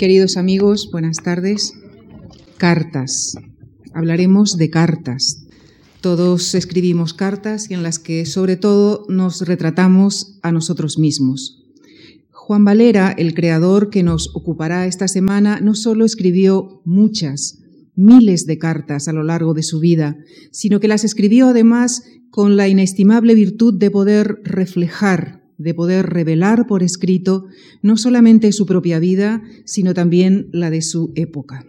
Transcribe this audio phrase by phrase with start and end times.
[0.00, 1.74] Queridos amigos, buenas tardes.
[2.56, 3.34] Cartas.
[3.92, 5.44] Hablaremos de cartas.
[6.00, 11.66] Todos escribimos cartas y en las que sobre todo nos retratamos a nosotros mismos.
[12.30, 17.58] Juan Valera, el creador que nos ocupará esta semana, no solo escribió muchas,
[17.94, 20.16] miles de cartas a lo largo de su vida,
[20.50, 26.66] sino que las escribió además con la inestimable virtud de poder reflejar de poder revelar
[26.66, 27.46] por escrito
[27.82, 31.66] no solamente su propia vida, sino también la de su época.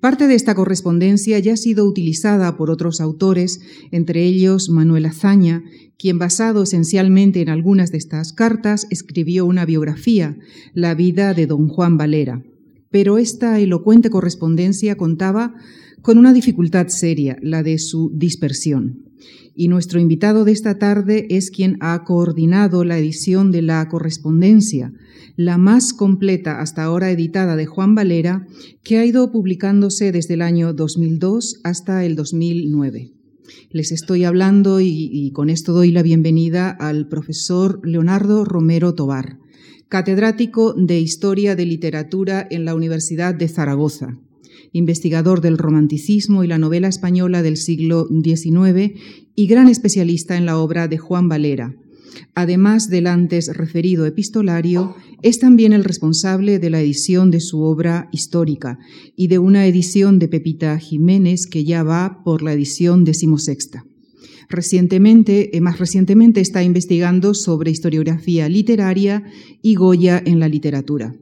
[0.00, 3.60] Parte de esta correspondencia ya ha sido utilizada por otros autores,
[3.92, 5.64] entre ellos Manuel Azaña,
[5.96, 10.36] quien basado esencialmente en algunas de estas cartas escribió una biografía,
[10.74, 12.42] La vida de don Juan Valera.
[12.90, 15.54] Pero esta elocuente correspondencia contaba
[16.02, 19.03] con una dificultad seria, la de su dispersión
[19.54, 24.92] y nuestro invitado de esta tarde es quien ha coordinado la edición de la correspondencia,
[25.36, 28.46] la más completa hasta ahora editada de Juan Valera,
[28.82, 33.12] que ha ido publicándose desde el año 2002 hasta el 2009.
[33.70, 39.38] Les estoy hablando y, con esto doy la bienvenida al profesor Leonardo Romero Tobar,
[39.88, 44.18] catedrático de Historia de Literatura en la Universidad de Zaragoza
[44.74, 48.92] investigador del romanticismo y la novela española del siglo XIX
[49.34, 51.74] y gran especialista en la obra de Juan Valera.
[52.34, 58.08] Además del antes referido epistolario, es también el responsable de la edición de su obra
[58.12, 58.78] histórica
[59.16, 63.84] y de una edición de Pepita Jiménez que ya va por la edición decimosexta.
[64.48, 69.22] Recientemente, eh, más recientemente, está investigando sobre historiografía literaria
[69.62, 71.14] y Goya en la literatura.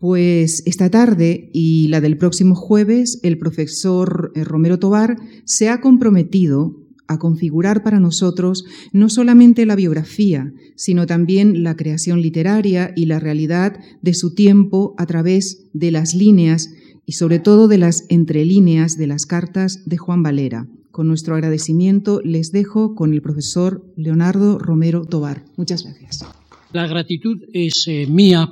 [0.00, 5.82] Pues esta tarde y la del próximo jueves, el profesor eh, Romero Tobar se ha
[5.82, 6.74] comprometido
[7.06, 13.18] a configurar para nosotros no solamente la biografía, sino también la creación literaria y la
[13.18, 16.70] realidad de su tiempo a través de las líneas
[17.04, 20.66] y sobre todo de las entrelíneas de las cartas de Juan Valera.
[20.92, 25.44] Con nuestro agradecimiento les dejo con el profesor Leonardo Romero Tobar.
[25.56, 26.24] Muchas gracias.
[26.72, 28.48] La gratitud es eh, mía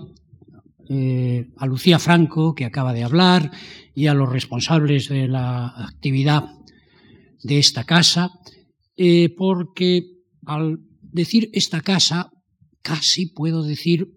[0.88, 3.50] eh, a Lucía Franco, que acaba de hablar,
[3.94, 6.44] y a los responsables de la actividad
[7.42, 8.30] de esta casa,
[8.96, 10.02] eh, porque
[10.46, 12.30] al decir esta casa,
[12.82, 14.08] casi puedo decir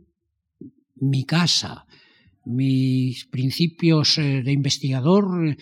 [0.95, 1.85] mi casa.
[2.45, 5.57] Mis principios eh, de investigador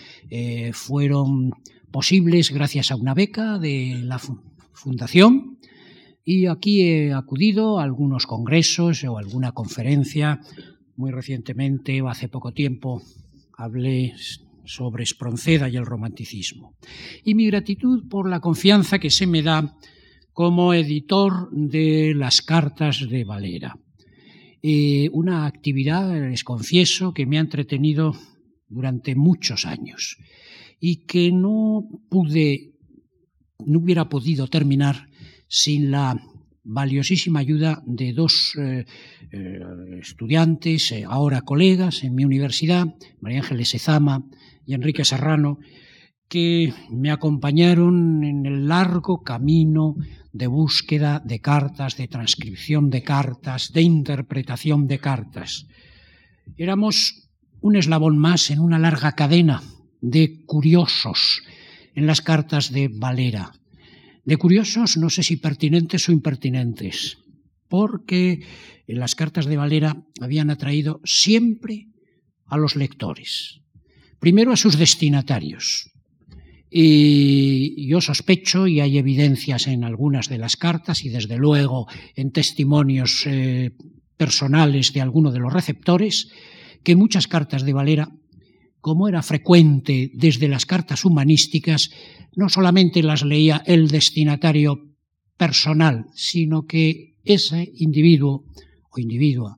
[0.73, 1.51] fueron
[1.91, 4.19] posibles gracias a una beca de la
[4.73, 5.59] Fundación
[6.23, 10.39] y aquí he acudido a algunos congresos o alguna conferencia
[10.99, 13.01] muy recientemente, o hace poco tiempo,
[13.57, 14.13] hablé
[14.65, 16.75] sobre Espronceda y el romanticismo.
[17.23, 19.77] Y mi gratitud por la confianza que se me da
[20.33, 23.79] como editor de las cartas de Valera.
[24.61, 28.13] Eh, una actividad, les confieso, que me ha entretenido
[28.67, 30.17] durante muchos años
[30.81, 32.73] y que no pude,
[33.65, 35.07] no hubiera podido terminar
[35.47, 36.21] sin la
[36.63, 38.85] valiosísima ayuda de dos eh,
[39.31, 39.59] eh,
[40.01, 42.85] estudiantes, eh, ahora colegas en mi universidad,
[43.21, 44.25] María Ángeles Ezama
[44.65, 45.59] y Enrique Serrano,
[46.27, 49.95] que me acompañaron en el largo camino
[50.31, 55.65] de búsqueda de cartas, de transcripción de cartas, de interpretación de cartas.
[56.55, 57.29] Éramos
[57.61, 59.63] un eslabón más en una larga cadena
[60.01, 61.41] de curiosos
[61.95, 63.58] en las cartas de Valera
[64.29, 67.17] de curiosos, no sé si pertinentes o impertinentes,
[67.67, 68.45] porque
[68.85, 71.87] las cartas de Valera habían atraído siempre
[72.45, 73.61] a los lectores,
[74.19, 75.89] primero a sus destinatarios.
[76.69, 82.29] Y yo sospecho, y hay evidencias en algunas de las cartas y desde luego en
[82.29, 83.71] testimonios eh,
[84.15, 86.29] personales de alguno de los receptores,
[86.83, 88.11] que muchas cartas de Valera
[88.81, 91.91] como era frecuente desde las cartas humanísticas,
[92.35, 94.95] no solamente las leía el destinatario
[95.37, 98.45] personal, sino que ese individuo
[98.91, 99.57] o individua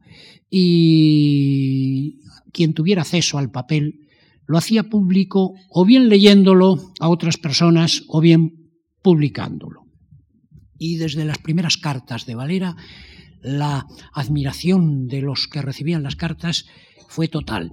[0.54, 2.20] y
[2.52, 4.08] quien tuviera acceso al papel
[4.46, 8.70] lo hacía público o bien leyéndolo a otras personas o bien
[9.02, 9.86] publicándolo.
[10.78, 12.76] Y desde las primeras cartas de Valera,
[13.42, 16.66] la admiración de los que recibían las cartas
[17.08, 17.72] fue total.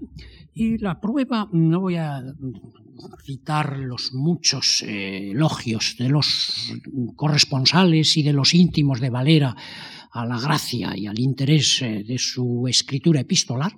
[0.55, 2.23] Y la prueba, no voy a
[3.25, 6.73] citar los muchos eh, elogios de los
[7.15, 9.55] corresponsales y de los íntimos de Valera
[10.11, 13.73] a la gracia y al interés eh, de su escritura epistolar,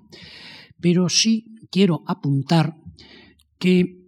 [0.80, 2.76] pero sí quiero apuntar
[3.58, 3.99] que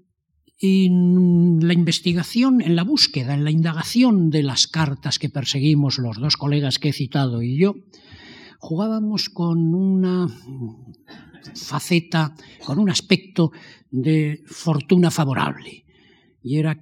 [0.63, 6.21] en la investigación, en la búsqueda, en la indagación de las cartas que perseguimos los
[6.21, 7.75] dos colegas que he citado y yo,
[8.61, 10.29] jugábamos con una
[11.57, 13.51] faceta, con un aspecto
[13.91, 15.85] de fortuna favorable.
[16.45, 16.79] Y era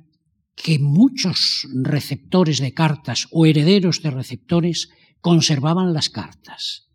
[0.54, 4.90] que muchos receptores de cartas o herederos de receptores
[5.22, 6.90] conservaban las cartas.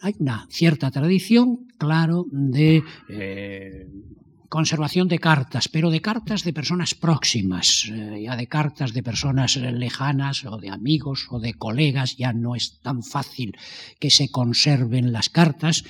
[0.00, 3.88] hay una cierta tradición, claro, de eh,
[4.54, 9.56] conservación de cartas, pero de cartas de personas próximas, eh, ya de cartas de personas
[9.56, 13.58] lejanas o de amigos o de colegas, ya no es tan fácil
[13.98, 15.82] que se conserven las cartas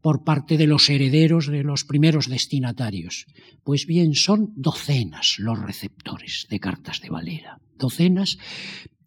[0.00, 3.26] por parte de los herederos de los primeros destinatarios.
[3.64, 8.38] Pues bien, son docenas los receptores de cartas de Valera, docenas,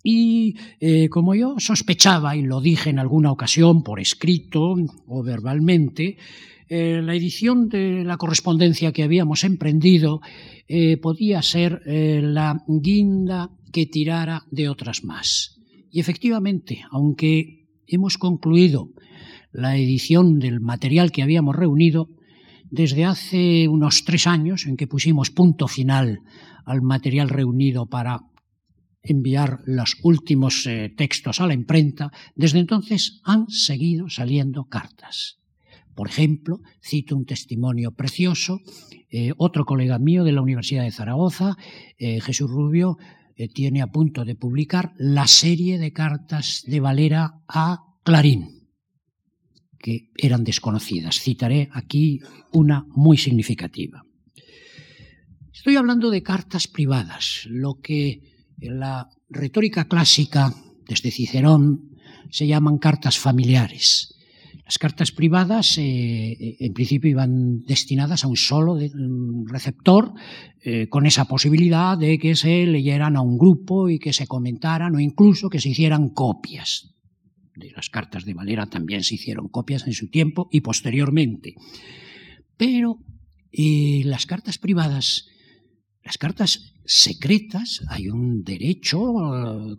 [0.04, 4.76] y eh, como yo sospechaba, y lo dije en alguna ocasión por escrito
[5.08, 6.18] o verbalmente,
[6.70, 10.22] eh, la edición de la correspondencia que habíamos emprendido
[10.68, 15.60] eh, podía ser eh, la guinda que tirara de otras más.
[15.92, 18.90] Y efectivamente, aunque hemos concluido
[19.52, 22.10] la edición del material que habíamos reunido,
[22.72, 26.20] desde hace unos tres años en que pusimos punto final
[26.66, 28.22] al material reunido para
[29.04, 35.43] enviar los últimos textos a la imprenta, desde entonces han seguido saliendo cartas.
[35.96, 38.62] Por ejemplo, cito un testimonio precioso,
[39.10, 41.56] eh, otro colega mío de la Universidad de Zaragoza,
[41.98, 42.98] eh, Jesús Rubio,
[43.36, 48.70] eh, tiene a punto de publicar la serie de cartas de Valera a Clarín,
[49.78, 51.20] que eran desconocidas.
[51.20, 52.20] Citaré aquí
[52.52, 54.04] una muy significativa.
[55.54, 58.22] Estoy hablando de cartas privadas, lo que
[58.60, 60.54] en la retórica clásica,
[60.88, 61.92] desde Cicerón,
[62.32, 64.14] se llaman cartas familiares
[64.66, 68.78] las cartas privadas, eh, en principio, iban destinadas a un solo
[69.46, 70.14] receptor,
[70.64, 74.96] eh, con esa posibilidad de que se leyeran a un grupo y que se comentaran
[74.96, 76.96] o incluso que se hicieran copias.
[77.56, 81.56] De las cartas de Valera también se hicieron copias en su tiempo y posteriormente.
[82.56, 83.00] Pero
[83.52, 85.28] eh, las cartas privadas,
[86.04, 89.76] las cartas secretas, hay un derecho eh,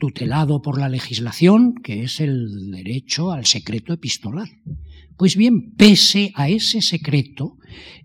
[0.00, 4.48] tutelado por la legislación, que es el derecho al secreto epistolar.
[5.16, 7.58] Pues bien, pese a ese secreto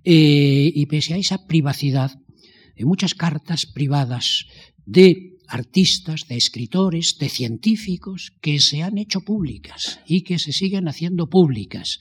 [0.04, 2.12] eh, y pese a esa privacidad,
[2.78, 4.46] hay muchas cartas privadas
[4.86, 10.88] de artistas, de escritores, de científicos que se han hecho públicas y que se siguen
[10.88, 12.00] haciendo públicas,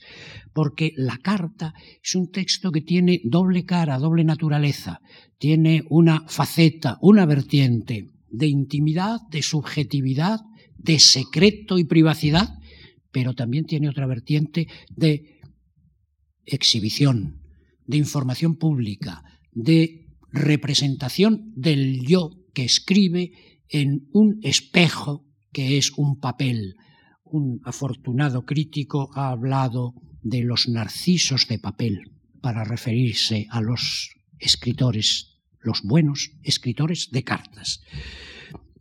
[0.53, 5.01] porque la carta es un texto que tiene doble cara, doble naturaleza,
[5.37, 10.39] tiene una faceta, una vertiente de intimidad, de subjetividad,
[10.77, 12.49] de secreto y privacidad,
[13.11, 15.39] pero también tiene otra vertiente de
[16.45, 17.41] exhibición,
[17.85, 26.19] de información pública, de representación del yo que escribe en un espejo que es un
[26.19, 26.75] papel.
[27.23, 29.93] Un afortunado crítico ha hablado
[30.23, 32.11] de los narcisos de papel
[32.41, 34.09] para referirse a los
[34.39, 37.83] escritores, los buenos escritores de cartas.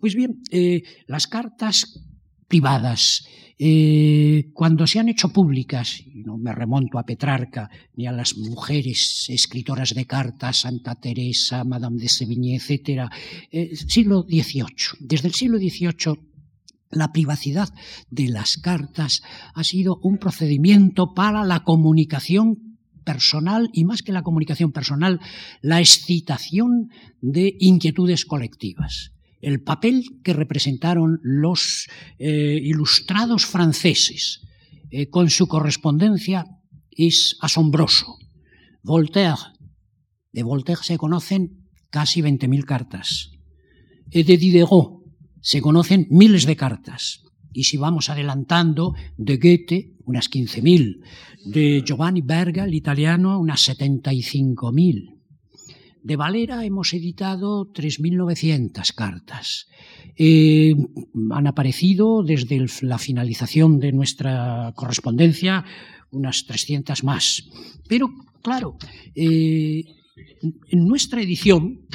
[0.01, 2.01] Pues bien, eh, las cartas
[2.49, 3.27] privadas,
[3.57, 8.37] eh, cuando se han hecho públicas, y no me remonto a Petrarca ni a las
[8.37, 13.09] mujeres escritoras de cartas, Santa Teresa, Madame de Sévigné, etc.,
[13.51, 14.99] eh, siglo XVIII.
[15.01, 16.35] Desde el siglo XVIII
[16.91, 17.69] la privacidad
[18.11, 19.23] de las cartas
[19.55, 25.21] ha sido un procedimiento para la comunicación personal y más que la comunicación personal,
[25.61, 26.91] la excitación
[27.21, 29.14] de inquietudes colectivas
[29.45, 34.41] el papel que representaron los eh, ilustrados franceses
[34.91, 36.47] eh, con su correspondencia
[36.91, 38.17] es asombroso.
[38.83, 39.37] Voltaire,
[40.33, 43.31] de Voltaire se conocen casi 20.000 cartas.
[44.11, 45.03] de Diderot
[45.41, 47.23] se conocen miles de cartas.
[47.53, 51.01] Y si vamos adelantando, de Goethe, unas 15.000.
[51.45, 55.14] De Giovanni Berga, el italiano, unas 75.000.
[56.05, 59.69] De Valera hemos editado 3.900 cartas.
[60.19, 60.77] Eh,
[61.31, 65.65] han aparecido desde la finalización de nuestra correspondencia
[66.11, 67.49] unas 300 más.
[67.89, 68.11] Pero,
[68.43, 68.77] claro,
[69.15, 69.85] eh,
[70.69, 71.87] en nuestra edición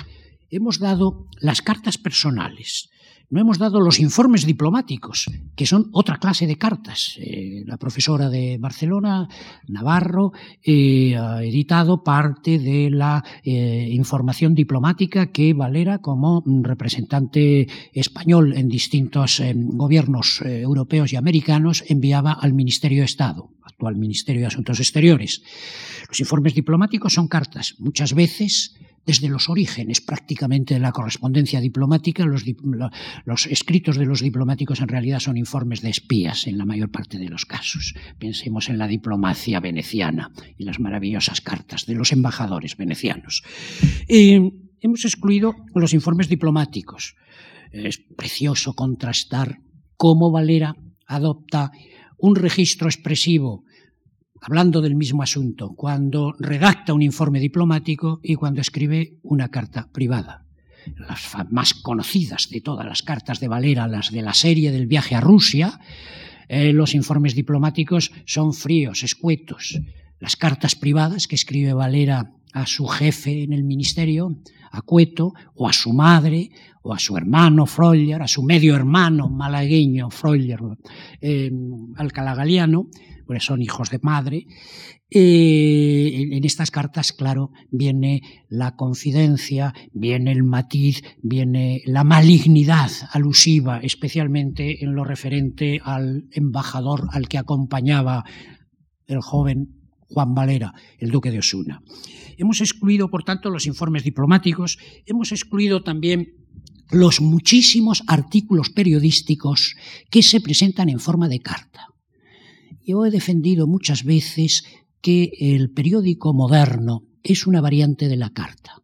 [0.50, 2.90] hemos dado las cartas personales,
[3.30, 7.16] no hemos dado los informes diplomáticos, que son otra clase de cartas.
[7.18, 9.28] Eh, la profesora de Barcelona,
[9.68, 10.34] Navarro,
[10.64, 18.68] eh, ha editado parte de la eh, información diplomática que Valera, como representante español en
[18.68, 25.42] distintos gobiernos europeos y americanos, enviaba al Ministerio de Estado, actual Ministerio de Asuntos Exteriores.
[26.08, 28.76] Los informes diplomáticos son cartas, muchas veces
[29.06, 32.26] desde los orígenes prácticamente de la correspondencia diplomática.
[32.26, 37.18] Los, escritos de los diplomáticos en realidad son informes de espías en la mayor parte
[37.18, 37.94] de los casos.
[38.18, 43.44] Pensemos en la diplomacia veneciana y las maravillosas cartas de los embajadores venecianos.
[44.08, 47.16] hemos excluido los informes diplomáticos.
[47.72, 49.60] Es precioso contrastar
[49.98, 50.76] cómo Valera
[51.06, 51.72] adopta
[52.18, 53.64] un registro expresivo
[54.42, 60.46] hablando del mismo asunto, cuando redacta un informe diplomático y cuando escribe una carta privada.
[60.98, 65.16] Las más conocidas de todas las cartas de Valera, las de la serie del viaje
[65.16, 65.80] a Rusia,
[66.48, 69.80] eh, los informes diplomáticos son fríos, escuetos.
[70.20, 74.36] Las cartas privadas que escribe Valera a su jefe en el ministerio,
[74.72, 76.50] a Cueto, o a su madre,
[76.82, 80.60] o a su hermano Freuler, a su medio hermano malagueño Freuler,
[81.22, 81.52] eh,
[81.98, 82.88] Alcalá Galiano,
[83.40, 84.48] son hijos de madre.
[85.12, 93.80] Eh, en estas cartas, claro, viene la confidencia, viene el matiz, viene la malignidad alusiva,
[93.84, 98.24] especialmente en lo referente al embajador al que acompañaba
[99.06, 99.76] el joven
[100.10, 101.82] Juan Valera, el duque de Osuna.
[102.38, 106.34] Hemos excluido, por tanto, los informes diplomáticos, hemos excluido también
[106.90, 109.76] los muchísimos artículos periodísticos
[110.10, 111.89] que se presentan en forma de carta.
[112.90, 114.64] Yo he defendido muchas veces
[115.00, 118.82] que el periódico moderno es una variante de la carta.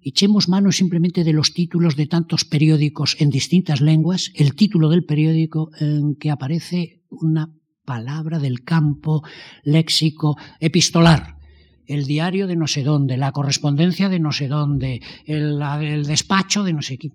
[0.00, 5.04] Echemos mano simplemente de los títulos de tantos periódicos en distintas lenguas, el título del
[5.04, 7.52] periódico en que aparece una
[7.84, 9.24] palabra del campo
[9.64, 11.38] léxico epistolar,
[11.86, 16.74] el diario de no sé dónde, la correspondencia de no sé dónde, el, despacho de
[16.74, 17.08] no sé qué.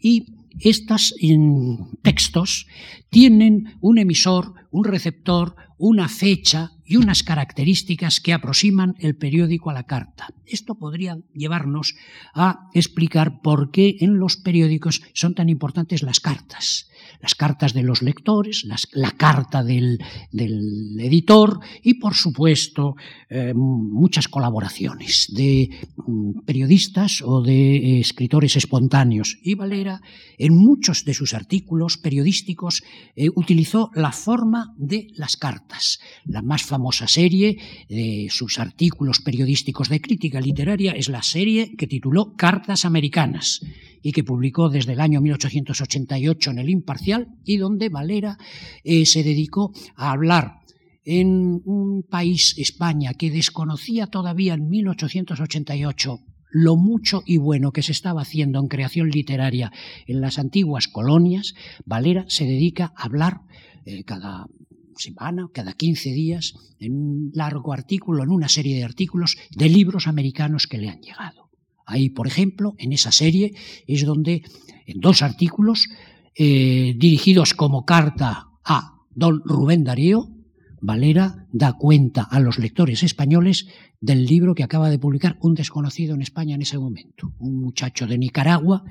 [0.00, 0.24] Y
[0.60, 1.14] estos
[2.02, 2.66] textos
[3.10, 9.74] tienen un emisor, un receptor, una fecha y unas características que aproximan el periódico a
[9.74, 10.28] la carta.
[10.46, 11.94] Esto podría llevarnos
[12.34, 16.88] a explicar por qué en los periódicos son tan importantes las cartas
[17.20, 19.98] las cartas de los lectores, la carta del,
[20.32, 22.96] editor y, por supuesto,
[23.28, 29.38] eh, muchas colaboraciones de mm, periodistas o de eh, escritores espontáneos.
[29.42, 30.00] Y Valera,
[30.38, 32.82] en muchos de sus artículos periodísticos,
[33.16, 36.00] eh, utilizó la forma de las cartas.
[36.24, 41.86] La más famosa serie de sus artículos periodísticos de crítica literaria es la serie que
[41.86, 43.60] tituló Cartas Americanas
[44.02, 48.38] y que publicó desde el año 1888 en el Imparcial y donde Valera
[48.84, 50.58] eh, se dedicó a hablar
[51.04, 57.92] en un país, España, que desconocía todavía en 1888 lo mucho y bueno que se
[57.92, 59.70] estaba haciendo en creación literaria
[60.06, 63.40] en las antiguas colonias, Valera se dedica a hablar
[63.84, 64.46] eh, cada
[64.96, 70.06] semana, cada 15 días, en un largo artículo, en una serie de artículos, de libros
[70.06, 71.47] americanos que le han llegado.
[71.88, 73.54] Ahí, por ejemplo, en esa serie
[73.86, 74.42] es donde,
[74.86, 75.88] en dos artículos,
[76.36, 80.28] eh, dirigidos como carta a don Rubén Darío,
[80.80, 83.66] Valera da cuenta a los lectores españoles
[84.00, 88.06] del libro que acaba de publicar un desconocido en España en ese momento, un muchacho
[88.06, 88.84] de Nicaragua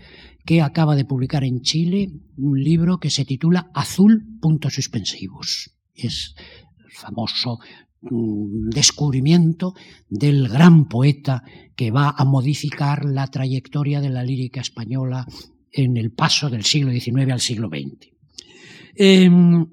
[0.43, 5.71] que acaba de publicar en Chile un libro que se titula Azul, puntos suspensivos.
[5.93, 6.35] Es
[6.89, 7.59] famoso
[8.01, 9.73] descubrimiento
[10.09, 11.43] del gran poeta
[11.75, 15.25] que va a modificar la trayectoria de la lírica española
[15.71, 18.11] en el paso del siglo XIX al siglo XX.
[18.95, 19.65] Em,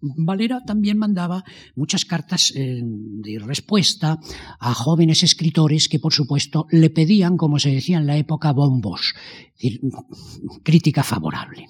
[0.00, 1.42] Valera también mandaba
[1.74, 4.18] muchas cartas eh, de respuesta
[4.60, 9.14] a jóvenes escritores que, por supuesto, le pedían, como se decía en la época, bombos,
[10.62, 11.66] crítica favorable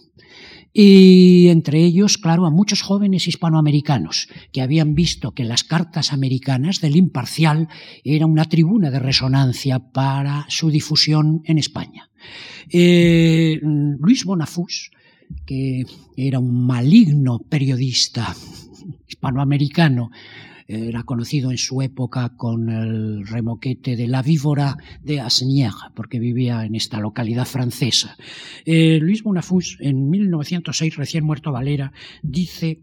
[0.78, 6.82] y entre ellos, claro, a muchos jóvenes hispanoamericanos que habían visto que las cartas americanas
[6.82, 7.68] del imparcial
[8.04, 12.10] era una tribuna de resonancia para su difusión en España.
[12.70, 14.90] Eh, Luis Bonafus,
[15.46, 18.36] que era un maligno periodista
[19.08, 20.10] hispanoamericano,
[20.68, 26.64] era conocido en su época con el remoquete de la víbora de Asnières, porque vivía
[26.64, 28.16] en esta localidad francesa.
[28.64, 31.92] Eh, Luis Bonafus, en 1906, recién muerto Valera,
[32.22, 32.80] dice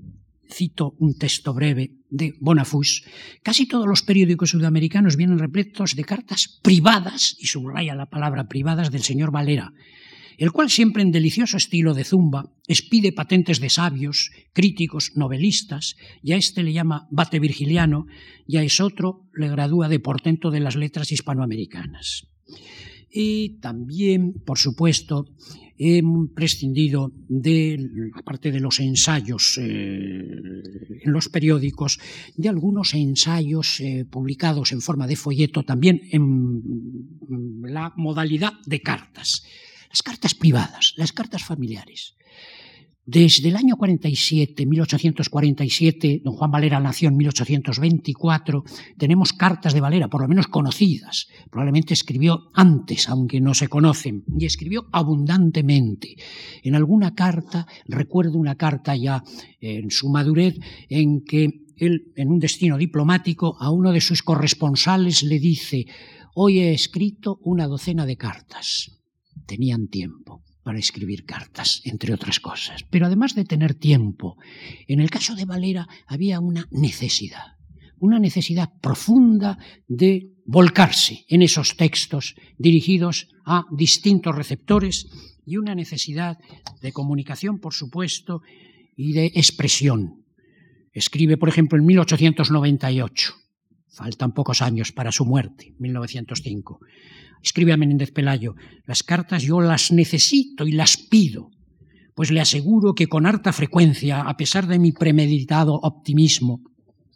[0.49, 3.03] cito un texto breve de Bonafus,
[3.41, 8.91] casi todos los periódicos sudamericanos vienen repletos de cartas privadas, y subraya la palabra privadas,
[8.91, 9.73] del señor Valera,
[10.37, 16.33] el cual siempre en delicioso estilo de zumba expide patentes de sabios, críticos, novelistas, y
[16.33, 18.07] a este le llama bate virgiliano,
[18.47, 22.27] y a otro le gradúa de portento de las letras hispanoamericanas.
[23.11, 25.27] Y también, por supuesto,
[25.77, 26.01] he
[26.33, 31.99] prescindido de, aparte de los ensayos eh, en los periódicos,
[32.35, 36.61] de algunos ensayos eh, publicados en forma de folleto también en
[37.63, 39.43] la modalidad de cartas.
[39.93, 42.15] Las cartas privadas, las cartas familiares.
[43.05, 48.63] Desde el año 47, 1847, don Juan Valera nació en 1824,
[48.97, 51.27] tenemos cartas de Valera, por lo menos conocidas.
[51.51, 56.15] Probablemente escribió antes, aunque no se conocen, y escribió abundantemente.
[56.63, 59.21] En alguna carta, recuerdo una carta ya
[59.62, 60.57] en su madurez,
[60.89, 65.85] en que él, en un destino diplomático, a uno de sus corresponsales le dice,
[66.33, 69.02] hoy he escrito una docena de cartas.
[69.45, 72.83] Tenían tiempo para escribir cartas, entre otras cosas.
[72.89, 74.38] Pero además de tener tiempo,
[74.88, 77.57] en el caso de Valera había una necesidad,
[78.00, 79.57] una necesidad profunda
[79.88, 85.07] de volcarse en esos textos dirigidos a distintos receptores
[85.45, 86.38] y una necesidad
[86.81, 88.41] de comunicación, por supuesto,
[88.95, 90.23] y de expresión.
[90.93, 93.33] Escribe, por ejemplo, en 1898,
[93.93, 96.79] faltan pocos años para su muerte, 1905.
[97.43, 101.51] Escribe a Menéndez Pelayo, las cartas yo las necesito y las pido,
[102.15, 106.62] pues le aseguro que con harta frecuencia, a pesar de mi premeditado optimismo,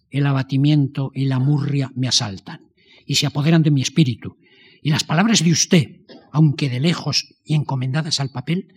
[0.10, 2.62] el abatimiento y la murria me asaltan
[3.05, 4.38] y se apoderan de mi espíritu.
[4.81, 5.88] Y las palabras de usted,
[6.31, 8.74] aunque de lejos y encomendadas al papel,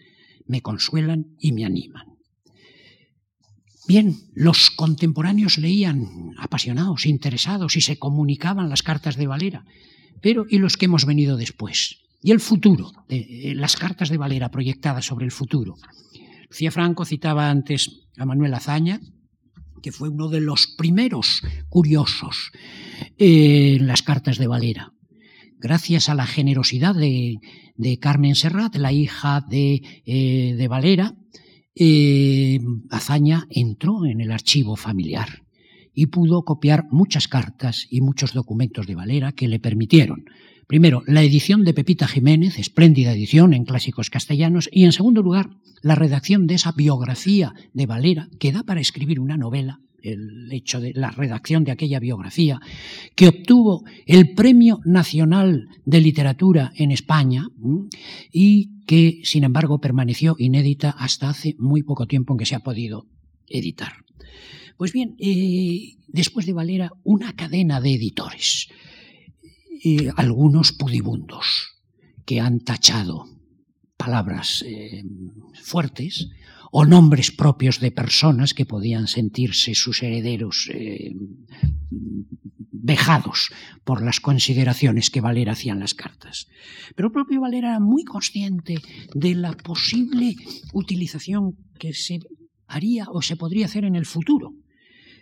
[0.46, 2.09] me consuelan y me animan.
[3.90, 6.06] Bien, los contemporáneos leían
[6.38, 9.64] apasionados, interesados y se comunicaban las cartas de Valera,
[10.22, 11.98] pero ¿y los que hemos venido después?
[12.22, 15.74] Y el futuro, eh, las cartas de Valera proyectadas sobre el futuro.
[16.48, 19.00] Lucía Franco citaba antes a Manuel Azaña,
[19.82, 22.52] que fue uno de los primeros curiosos
[23.18, 24.92] en las cartas de Valera.
[25.58, 27.40] Gracias a la generosidad de,
[28.00, 31.16] Carmen Serrat, la hija de, eh, de Valera,
[31.82, 32.60] eh,
[32.90, 35.44] Azaña entró en el archivo familiar
[35.94, 40.26] y pudo copiar muchas cartas y muchos documentos de Valera que le permitieron,
[40.66, 45.48] primero, la edición de Pepita Jiménez, espléndida edición en clásicos castellanos, y en segundo lugar,
[45.80, 50.80] la redacción de esa biografía de Valera que da para escribir una novela el hecho
[50.80, 52.60] de la redacción de aquella biografía,
[53.14, 57.48] que obtuvo el Premio Nacional de Literatura en España
[58.32, 62.60] y que, sin embargo, permaneció inédita hasta hace muy poco tiempo en que se ha
[62.60, 63.06] podido
[63.46, 63.92] editar.
[64.76, 68.68] Pues bien, eh, después de Valera, una cadena de editores,
[69.82, 71.80] y algunos pudibundos,
[72.26, 73.26] que han tachado
[73.96, 75.02] palabras eh,
[75.62, 76.28] fuertes
[76.70, 81.14] o nombres propios de personas que podían sentirse sus herederos eh,
[82.70, 83.50] vejados
[83.84, 86.46] por las consideraciones que Valera hacía en las cartas.
[86.94, 88.76] Pero el propio Valera era muy consciente
[89.14, 90.34] de la posible
[90.72, 92.20] utilización que se
[92.66, 94.54] haría o se podría hacer en el futuro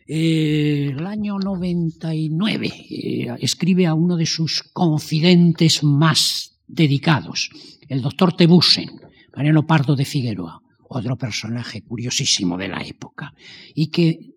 [0.09, 7.51] el año 99 eh, escribe a uno de sus confidentes más dedicados,
[7.89, 8.89] el doctor Tebusen,
[9.37, 13.35] Mariano Pardo de Figueroa, otro personaje curiosísimo de la época,
[13.74, 14.35] y que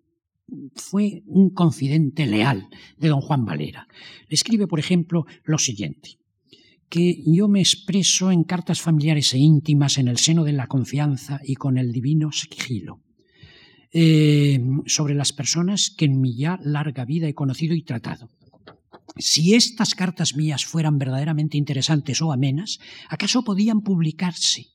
[0.74, 3.88] fue un confidente leal de don Juan Valera.
[4.28, 6.18] Le escribe, por ejemplo, lo siguiente
[6.92, 11.40] que yo me expreso en cartas familiares e íntimas en el seno de la confianza
[11.42, 13.00] y con el divino sigilo
[13.94, 18.28] eh, sobre las personas que en mi ya larga vida he conocido y tratado.
[19.16, 24.66] Si estas cartas mías fueran verdaderamente interesantes o amenas, ¿acaso podían publicarse?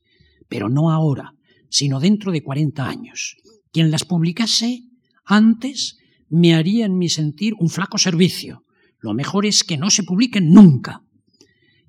[0.49, 1.35] Pero no ahora,
[1.69, 3.37] sino dentro de 40 años.
[3.71, 4.83] Quien las publicase
[5.25, 5.97] antes
[6.29, 8.63] me haría en mi sentir un flaco servicio.
[8.99, 11.03] Lo mejor es que no se publiquen nunca.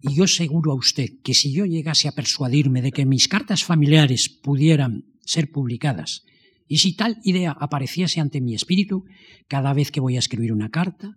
[0.00, 3.64] Y yo aseguro a usted que si yo llegase a persuadirme de que mis cartas
[3.64, 6.24] familiares pudieran ser publicadas
[6.68, 9.04] y si tal idea apareciese ante mi espíritu,
[9.48, 11.16] cada vez que voy a escribir una carta,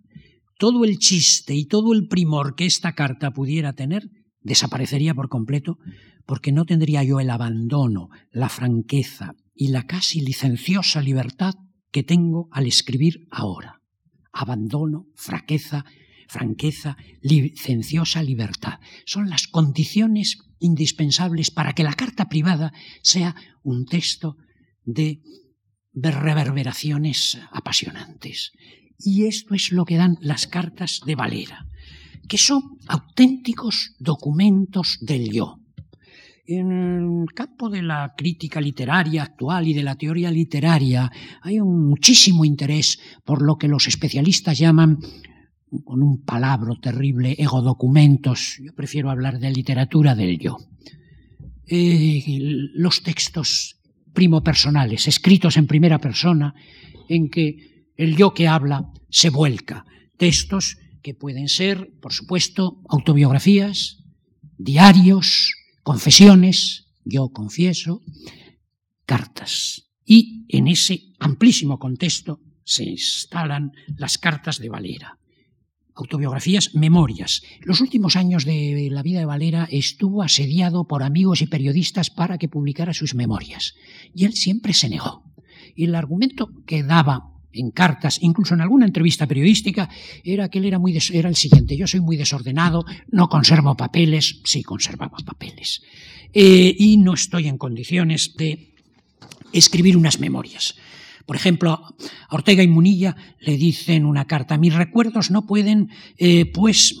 [0.58, 4.08] todo el chiste y todo el primor que esta carta pudiera tener
[4.42, 5.78] desaparecería por completo,
[6.26, 11.54] porque no tendría yo el abandono, la franqueza y la casi licenciosa libertad
[11.90, 13.80] que tengo al escribir ahora.
[14.32, 15.84] Abandono, fraqueza,
[16.28, 18.80] franqueza, licenciosa libertad.
[19.04, 24.36] Son las condiciones indispensables para que la carta privada sea un texto
[24.84, 25.20] de
[25.94, 28.52] reverberaciones apasionantes.
[28.98, 31.66] Y esto es lo que dan las cartas de Valera,
[32.28, 35.58] que son auténticos documentos del yo.
[36.46, 41.86] En el campo de la crítica literaria actual y de la teoría literaria hay un
[41.86, 44.98] muchísimo interés por lo que los especialistas llaman,
[45.84, 48.58] con un palabra terrible, egodocumentos.
[48.62, 50.58] Yo prefiero hablar de literatura del yo.
[51.66, 52.22] Eh,
[52.74, 53.76] los textos
[54.12, 56.54] primo personales, escritos en primera persona,
[57.08, 59.84] en que el yo que habla se vuelca.
[60.18, 64.04] Textos que pueden ser, por supuesto, autobiografías,
[64.58, 68.02] diarios, confesiones, yo confieso,
[69.04, 69.90] cartas.
[70.04, 75.18] Y en ese amplísimo contexto se instalan las cartas de Valera.
[75.94, 77.42] Autobiografías, memorias.
[77.60, 82.38] Los últimos años de la vida de Valera estuvo asediado por amigos y periodistas para
[82.38, 83.74] que publicara sus memorias.
[84.14, 85.24] Y él siempre se negó.
[85.74, 89.88] Y el argumento que daba en cartas, incluso en alguna entrevista periodística,
[90.24, 94.40] era que él era, muy era el siguiente, yo soy muy desordenado, no conservo papeles,
[94.44, 95.82] sí conservaba papeles,
[96.32, 98.72] eh, y no estoy en condiciones de
[99.52, 100.74] escribir unas memorias.
[101.26, 106.46] Por ejemplo, a Ortega y Munilla le dicen una carta, mis recuerdos no pueden, eh,
[106.46, 106.96] pues,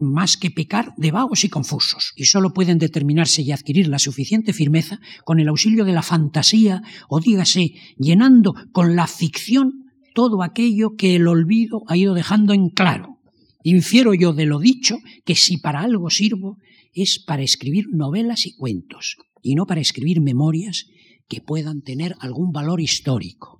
[0.00, 4.52] más que pecar de vagos y confusos, y solo pueden determinarse y adquirir la suficiente
[4.52, 10.90] firmeza con el auxilio de la fantasía, o dígase, llenando con la ficción todo aquello
[10.96, 13.18] que el olvido ha ido dejando en claro.
[13.62, 16.58] Infiero yo de lo dicho que si para algo sirvo
[16.92, 20.86] es para escribir novelas y cuentos, y no para escribir memorias
[21.28, 23.58] que puedan tener algún valor histórico.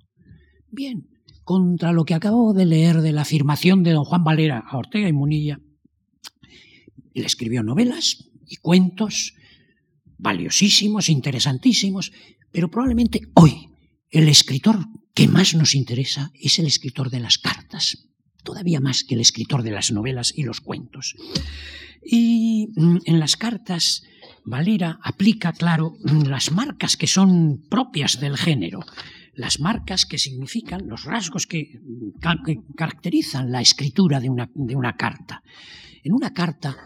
[0.69, 1.07] Bien,
[1.43, 5.07] contra lo que acabo de leer de la afirmación de don Juan Valera a Ortega
[5.07, 5.59] y Munilla.
[7.13, 9.33] Él escribió novelas y cuentos
[10.17, 12.11] valiosísimos, interesantísimos,
[12.51, 13.69] pero probablemente hoy
[14.09, 18.09] el escritor que más nos interesa es el escritor de las cartas,
[18.43, 21.15] todavía más que el escritor de las novelas y los cuentos.
[22.05, 24.03] Y mm, en las cartas
[24.45, 28.81] Valera aplica, claro, las marcas que son propias del género
[29.35, 31.79] las marcas que significan, los rasgos que,
[32.75, 35.43] caracterizan la escritura de una, de una carta.
[36.03, 36.77] En una carta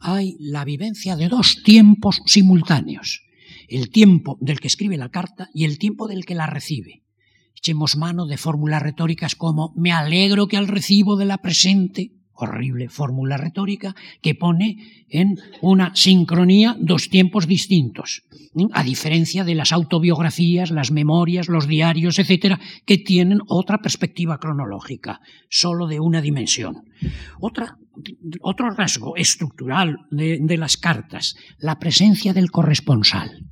[0.00, 3.22] hay la vivencia de dos tiempos simultáneos,
[3.68, 7.02] el tiempo del que escribe la carta y el tiempo del que la recibe.
[7.56, 12.88] Echemos mano de fórmulas retóricas como me alegro que al recibo de la presente horrible
[12.88, 18.22] fórmula retórica que pone en una sincronía dos tiempos distintos,
[18.72, 25.20] a diferencia de las autobiografías, las memorias, los diarios, etcétera, que tienen otra perspectiva cronológica,
[25.48, 26.84] solo de una dimensión.
[27.40, 27.78] Otra,
[28.40, 33.46] otro rasgo estructural de, las cartas, la presencia del corresponsal.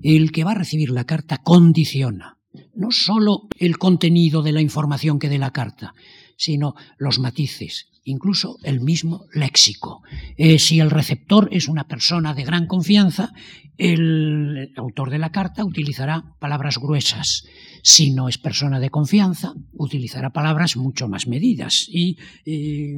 [0.00, 2.38] El que va a recibir la carta condiciona
[2.74, 5.94] no solo el contenido de la información que dé la carta,
[6.38, 10.02] sino los matices, incluso el mismo léxico.
[10.36, 13.32] Eh, si el receptor es una persona de gran confianza,
[13.76, 17.44] el autor de la carta utilizará palabras gruesas.
[17.82, 22.94] Si no es persona de confianza, utilizará palabras mucho más medidas y eh,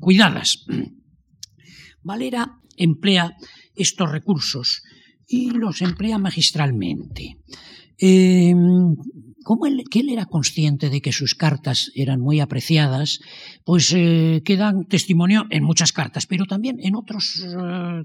[0.00, 0.64] cuidadas.
[2.02, 3.36] Valera emplea
[3.74, 4.82] estos recursos
[5.26, 7.36] y los emplea magistralmente.
[7.98, 8.54] Eh,
[9.48, 13.20] como él, que él era consciente de que sus cartas eran muy apreciadas,
[13.64, 18.02] pues eh, quedan testimonio en muchas cartas, pero también en otros eh,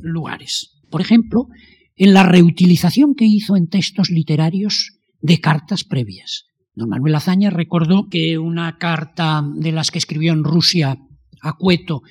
[0.00, 0.72] lugares.
[0.90, 1.46] Por ejemplo,
[1.94, 6.46] en la reutilización que hizo en textos literarios de cartas previas.
[6.74, 10.98] Don Manuel Azaña recordó que una carta de las que escribió en Rusia
[11.40, 12.02] a Cueto,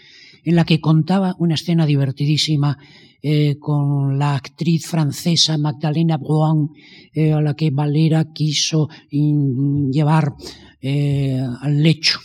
[0.45, 2.77] en la que contaba una escena divertidísima
[3.21, 6.69] eh, con la actriz francesa Magdalena Brown,
[7.13, 10.35] eh, a la que Valera quiso llevar
[10.81, 12.19] eh, al lecho.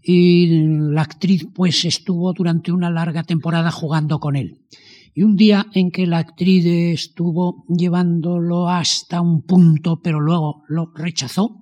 [0.00, 0.46] Y
[0.92, 4.64] la actriz pues estuvo durante una larga temporada jugando con él.
[5.12, 10.92] Y un día en que la actriz estuvo llevándolo hasta un punto, pero luego lo
[10.94, 11.58] rechazó,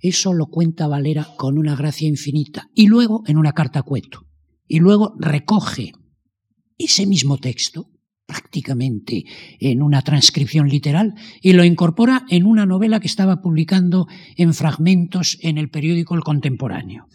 [0.00, 2.68] eso lo cuenta Valera con una gracia infinita.
[2.72, 4.20] Y luego en una carta cueto.
[4.68, 5.92] Y luego recoge
[6.78, 7.95] ese mismo texto
[8.26, 9.24] prácticamente
[9.60, 15.38] en una transcripción literal y lo incorpora en una novela que estaba publicando en fragmentos
[15.42, 17.06] en el periódico El Contemporáneo.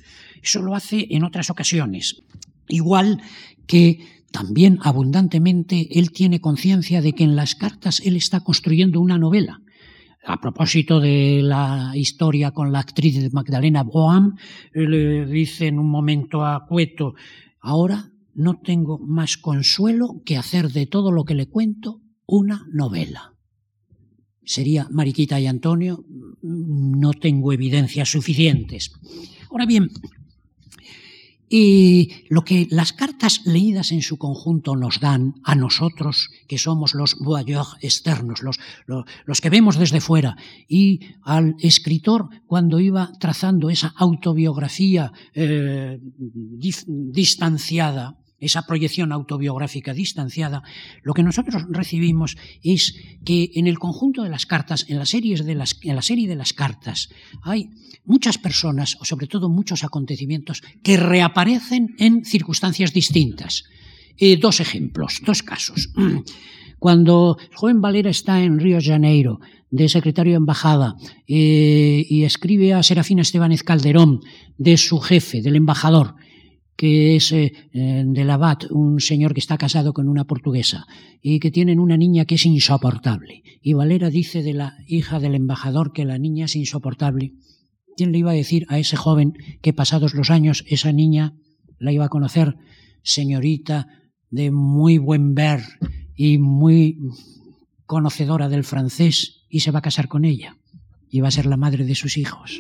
[0.42, 2.24] Eso lo hace en otras ocasiones.
[2.68, 3.22] Igual
[3.68, 4.00] que
[4.32, 9.62] también abundantemente él tiene conciencia de que en las cartas él está construyendo una novela.
[10.26, 14.36] A propósito de la historia con la actriz Magdalena Boam,
[14.72, 17.16] le dice en un momento a Cueto,
[17.60, 23.34] ahora no tengo más consuelo que hacer de todo lo que le cuento una novela.
[24.44, 26.04] Sería Mariquita y Antonio,
[26.42, 28.92] no tengo evidencias suficientes.
[29.50, 29.90] Ahora bien,
[31.54, 36.96] y lo que las cartas leídas en su conjunto nos dan a nosotros, que somos
[36.96, 40.38] los voyeurs externos, los, los, que vemos desde fuera,
[40.70, 46.00] y al escritor cuando iba trazando esa autobiografía eh,
[46.88, 50.64] distanciada, esa proyección autobiográfica distanciada,
[51.04, 55.80] lo que nosotros recibimos es que en el conjunto de las cartas, en, de las,
[55.82, 57.10] en la serie de las cartas,
[57.44, 57.70] hay
[58.04, 63.64] muchas personas, o sobre todo muchos acontecimientos, que reaparecen en circunstancias distintas.
[64.18, 65.90] Eh, dos ejemplos, dos casos.
[66.80, 70.96] Cuando el joven Valera está en Río de Janeiro, de secretario de embajada,
[71.28, 74.22] eh, y escribe a Serafina Estebanez Calderón,
[74.58, 76.16] de su jefe, del embajador,
[76.82, 80.88] que es eh, de Abad, un señor que está casado con una portuguesa
[81.22, 83.44] y que tienen una niña que es insoportable.
[83.62, 87.34] Y Valera dice de la hija del embajador que la niña es insoportable.
[87.96, 91.36] ¿Quién le iba a decir a ese joven que pasados los años esa niña
[91.78, 92.56] la iba a conocer
[93.04, 93.86] señorita
[94.32, 95.62] de muy buen ver
[96.16, 96.98] y muy
[97.86, 100.58] conocedora del francés y se va a casar con ella
[101.12, 102.60] y va a ser la madre de sus hijos?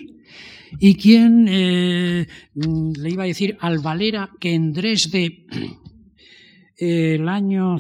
[0.80, 5.46] Y quién eh, le iba a decir al Valera que en Dresde
[6.78, 6.78] eh,
[7.16, 7.78] el año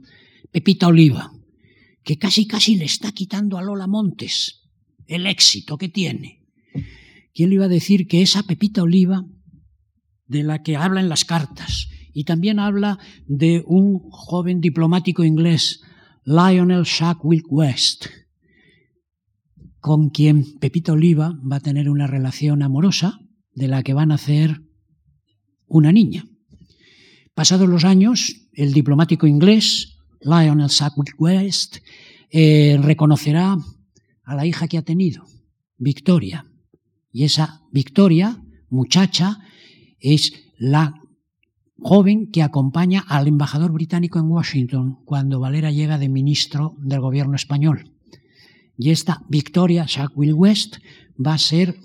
[0.52, 1.32] Pepita Oliva,
[2.04, 4.62] que casi casi le está quitando a Lola Montes
[5.08, 6.43] el éxito que tiene.
[7.34, 9.26] ¿Quién le iba a decir que esa Pepita Oliva,
[10.28, 15.82] de la que habla en las cartas, y también habla de un joven diplomático inglés,
[16.26, 18.06] Lionel Shackwick West,
[19.80, 23.19] con quien Pepita Oliva va a tener una relación amorosa
[23.54, 24.62] de la que van a hacer
[25.65, 26.26] una niña.
[27.34, 31.78] Pasados los años, el diplomático inglés, Lionel Shackwick West,
[32.30, 33.58] eh, reconocerá
[34.24, 35.26] a la hija que ha tenido,
[35.78, 36.46] Victoria,
[37.13, 39.39] y esa Victoria, muchacha,
[39.99, 40.95] es la
[41.80, 47.36] joven que acompaña al embajador británico en Washington cuando Valera llega de ministro del gobierno
[47.36, 47.91] español.
[48.78, 50.78] Y esta Victoria Sackville West
[51.23, 51.78] va a ser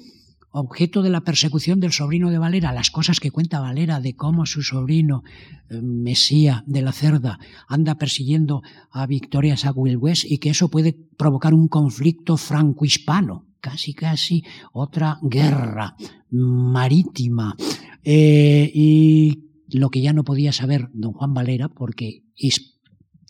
[0.51, 4.47] objeto de la persecución del sobrino de Valera, las cosas que cuenta Valera de cómo
[4.47, 5.23] su sobrino
[5.69, 7.39] eh, Mesía de la Cerda
[7.69, 13.95] anda persiguiendo a Victoria Sackville West y que eso puede provocar un conflicto franco-hispano casi
[13.95, 15.97] casi otra guerra
[16.31, 17.57] marítima.
[18.05, 22.79] Eh, y lo que ya no podía saber don Juan Valera, porque es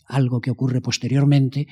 [0.06, 1.66] algo que ocurre posteriormente,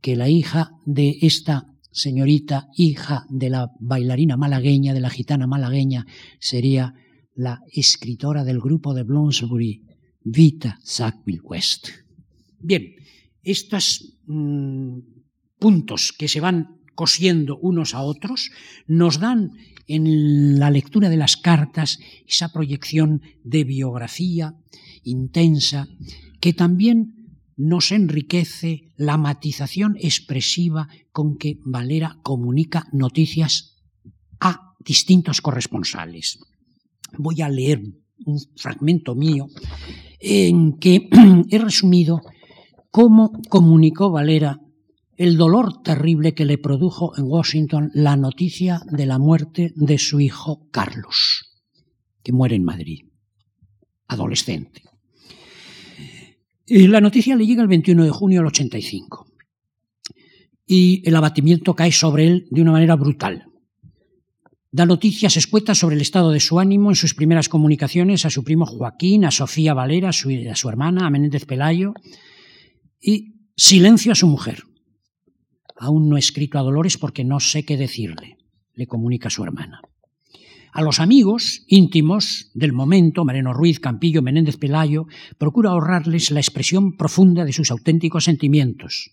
[0.00, 6.06] que la hija de esta señorita, hija de la bailarina malagueña, de la gitana malagueña,
[6.40, 6.94] sería
[7.34, 9.82] la escritora del grupo de Bloomsbury,
[10.22, 11.88] Vita Sackville West.
[12.58, 12.94] Bien,
[13.42, 14.98] estos mm,
[15.58, 18.50] puntos que se van cosiendo unos a otros,
[18.86, 19.52] nos dan
[19.86, 24.54] en la lectura de las cartas esa proyección de biografía
[25.02, 25.88] intensa
[26.40, 27.24] que también
[27.56, 33.76] nos enriquece la matización expresiva con que Valera comunica noticias
[34.40, 36.38] a distintos corresponsales.
[37.16, 37.82] Voy a leer
[38.26, 39.46] un fragmento mío
[40.18, 41.08] en que
[41.50, 42.22] he resumido
[42.90, 44.60] cómo comunicó Valera
[45.16, 50.20] el dolor terrible que le produjo en Washington la noticia de la muerte de su
[50.20, 51.52] hijo Carlos,
[52.22, 53.00] que muere en Madrid,
[54.08, 54.82] adolescente.
[56.66, 59.26] Y la noticia le llega el 21 de junio del 85
[60.66, 63.46] y el abatimiento cae sobre él de una manera brutal.
[64.72, 68.42] Da noticias escuetas sobre el estado de su ánimo en sus primeras comunicaciones a su
[68.42, 71.94] primo Joaquín, a Sofía Valera, a su, a su hermana, a Menéndez Pelayo,
[73.00, 74.64] y silencio a su mujer
[75.76, 78.38] Aún no he escrito a Dolores porque no sé qué decirle,
[78.74, 79.80] le comunica su hermana.
[80.72, 85.06] A los amigos íntimos del momento, Mareno Ruiz, Campillo, Menéndez Pelayo,
[85.38, 89.12] procura ahorrarles la expresión profunda de sus auténticos sentimientos.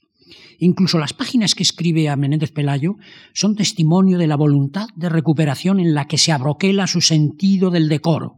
[0.58, 2.95] Incluso las páginas que escribe a Menéndez Pelayo
[3.34, 7.89] son testimonio de la voluntad de recuperación en la que se abroquela su sentido del
[7.89, 8.38] decoro.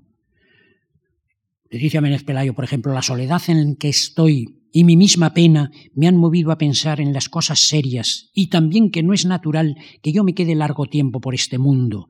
[1.70, 5.36] Le dice a Menéndez Pelayo, por ejemplo, la soledad en que estoy y mi misma
[5.36, 9.24] pena me han movido a pensar en las cosas serias y también que no es
[9.24, 12.08] natural que yo me quede largo tiempo por este mundo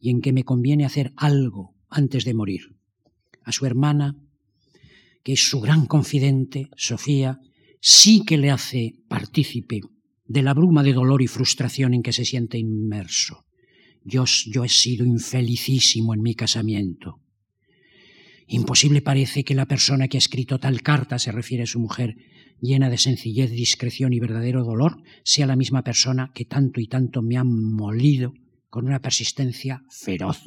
[0.00, 2.62] y en que me conviene hacer algo antes de morir.
[3.44, 4.16] A su hermana,
[5.22, 7.38] que es su gran confidente, Sofía,
[7.82, 9.82] sí que le hace partícipe
[10.24, 13.44] de la bruma de dolor y frustración en que se siente inmerso.
[14.04, 17.20] Yo, yo he sido infelicísimo en mi casamiento.
[18.46, 22.16] Imposible parece que la persona que ha escrito tal carta, se refiere a su mujer,
[22.60, 27.22] llena de sencillez, discreción y verdadero dolor, sea la misma persona que tanto y tanto
[27.22, 28.34] me ha molido
[28.70, 30.38] con una persistencia feroz,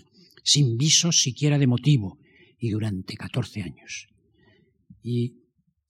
[0.43, 2.19] sin visos siquiera de motivo,
[2.57, 4.07] y durante catorce años.
[5.01, 5.35] Y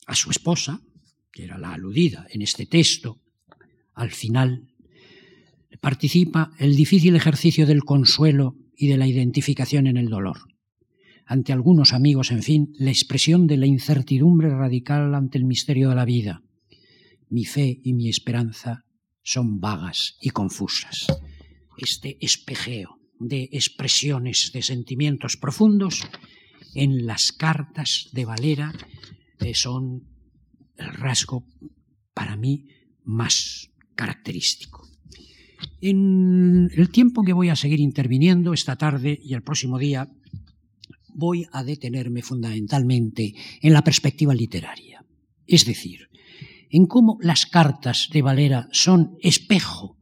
[0.06, 0.82] a su esposa,
[1.32, 3.22] que era la aludida en este texto,
[3.94, 4.68] al final
[5.82, 10.40] participa el difícil ejercicio del consuelo y de la identificación en el dolor.
[11.30, 15.96] Ante algunos amigos, en fin, la expresión de la incertidumbre radical ante el misterio de
[15.96, 16.42] la vida.
[17.30, 18.84] Mi fe y mi esperanza
[19.22, 21.06] son vagas y confusas.
[21.78, 26.02] Este espejeo de expresiones de sentimientos profundos
[26.74, 28.74] en las cartas de Valera
[29.40, 30.08] eh, son
[30.78, 31.46] el rasgo
[32.16, 32.70] para mí
[33.04, 34.90] más característico.
[35.80, 40.10] En el tiempo que voy a seguir interviniendo esta tarde y el próximo día,
[41.20, 45.06] voy a detenerme fundamentalmente en la perspectiva literaria,
[45.46, 46.10] es decir,
[46.72, 49.98] en cómo las cartas de Valera son espejo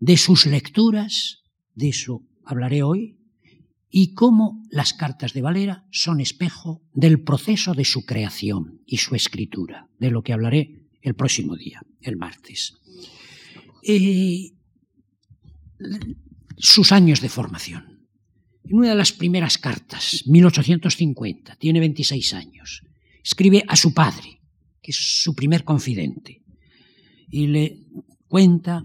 [0.00, 1.42] de sus lecturas,
[1.74, 3.18] de eso hablaré hoy,
[3.90, 9.14] y cómo las cartas de Valera son espejo del proceso de su creación y su
[9.14, 12.74] escritura, de lo que hablaré el próximo día, el martes.
[13.82, 14.52] Eh,
[16.56, 17.91] sus años de formación.
[18.64, 22.82] En una de las primeras cartas, 1850, tiene 26 años,
[23.22, 24.40] escribe a su padre,
[24.80, 26.42] que es su primer confidente,
[27.30, 27.78] y le
[28.28, 28.84] cuenta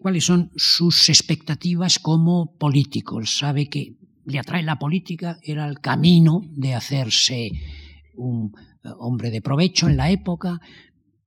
[0.00, 3.20] cuáles son sus expectativas como político.
[3.26, 7.50] Sabe que le atrae la política, era el camino de hacerse
[8.16, 10.60] un eh, hombre de provecho en la época,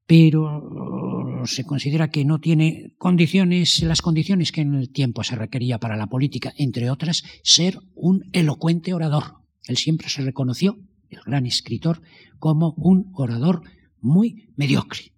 [0.05, 1.16] pero
[1.47, 5.97] se considera que no tiene condiciones, las condiciones que en el tiempo se requería para
[5.97, 9.35] la política, entre otras, ser un elocuente orador.
[9.67, 10.77] Él siempre se reconoció,
[11.09, 12.01] el gran escritor,
[12.39, 13.61] como un orador
[13.99, 15.13] muy mediocre.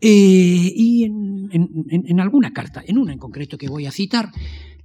[0.00, 4.30] Eh, y en, alguna carta, en una en concreto que voy a citar,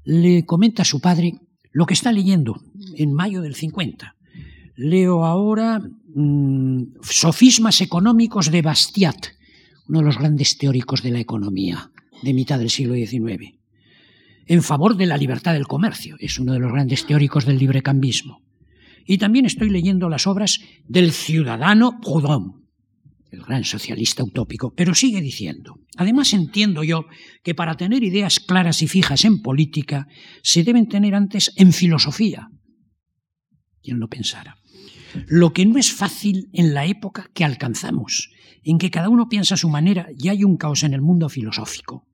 [0.04, 1.34] le comenta a su padre
[1.71, 2.62] lo que está leyendo
[2.95, 4.15] en mayo del 50.
[4.76, 5.82] Leo ahora
[6.15, 9.37] mm, Sofismas económicos de Bastiat,
[9.88, 13.58] uno de los grandes teóricos de la economía de mitad del siglo XIX,
[14.47, 18.41] en favor de la libertad del comercio, es uno de los grandes teóricos del librecambismo.
[19.06, 22.67] Y también estoy leyendo las obras del ciudadano Proudhon,
[23.32, 27.06] el gran socialista utópico, pero sigue diciendo, además entiendo yo
[27.43, 30.08] que para tener ideas claras y fijas en política
[30.43, 32.50] se deben tener antes en filosofía.
[33.82, 34.58] Quien lo pensara.
[35.28, 38.30] Lo que no es fácil en la época que alcanzamos,
[38.63, 41.30] en que cada uno piensa a su manera y hay un caos en el mundo
[41.30, 42.08] filosófico.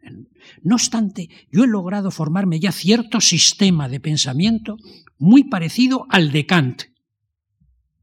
[0.62, 4.78] No obstante, yo he logrado formarme ya cierto sistema de pensamiento
[5.18, 6.84] muy parecido al de Kant,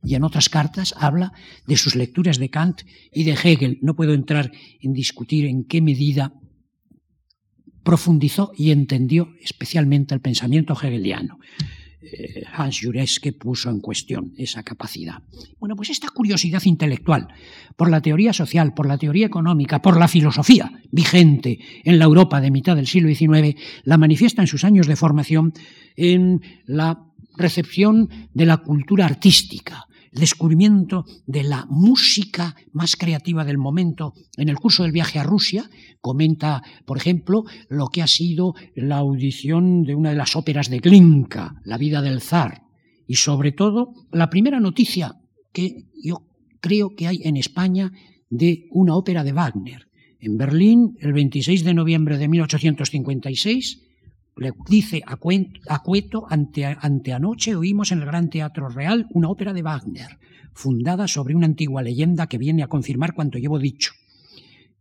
[0.02, 1.32] y en otras cartas habla
[1.66, 3.78] de sus lecturas de Kant y de Hegel.
[3.82, 4.50] No puedo entrar
[4.80, 6.32] en discutir en qué medida
[7.82, 11.38] profundizó y entendió especialmente el pensamiento hegeliano.
[12.02, 15.22] Eh, Hans Jureske puso en cuestión esa capacidad.
[15.58, 17.28] Bueno, pues esta curiosidad intelectual
[17.76, 22.40] por la teoría social, por la teoría económica, por la filosofía vigente en la Europa
[22.40, 25.52] de mitad del siglo XIX, la manifiesta en sus años de formación
[25.94, 27.04] en la
[27.36, 34.48] recepción de la cultura artística, el descubrimiento de la música más creativa del momento en
[34.48, 35.70] el curso del viaje a Rusia.
[36.00, 40.78] Comenta, por ejemplo, lo que ha sido la audición de una de las óperas de
[40.78, 42.62] Glinka, La vida del zar,
[43.06, 45.16] y sobre todo la primera noticia
[45.52, 46.26] que yo
[46.60, 47.92] creo que hay en España
[48.28, 49.88] de una ópera de Wagner.
[50.20, 53.89] En Berlín, el 26 de noviembre de 1856,
[54.40, 59.60] le dice a, Cueto, ante, anoche oímos en el Gran Teatro Real una ópera de
[59.60, 60.18] Wagner,
[60.54, 63.92] fundada sobre una antigua leyenda que viene a confirmar cuanto llevo dicho,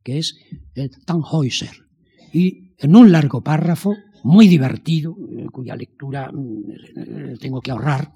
[0.02, 0.40] que es
[0.76, 1.76] el Tannhäuser.
[2.32, 8.14] Y en un largo párrafo, muy divertido, eh, cuya lectura mm, tengo que ahorrar,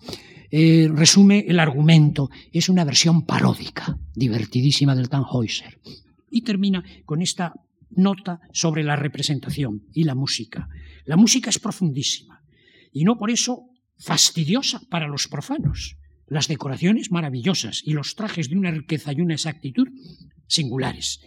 [0.50, 2.30] eh, resume el argumento.
[2.54, 5.78] Es una versión paródica, divertidísima del Tannhäuser.
[6.32, 7.54] Y termina con esta
[7.96, 10.68] nota sobre la representación y la música.
[11.06, 12.44] La música es profundísima
[12.92, 15.98] y no por eso fastidiosa para los profanos.
[16.28, 19.88] Las decoraciones maravillosas y los trajes de una riqueza y una exactitud
[20.48, 21.20] singulares.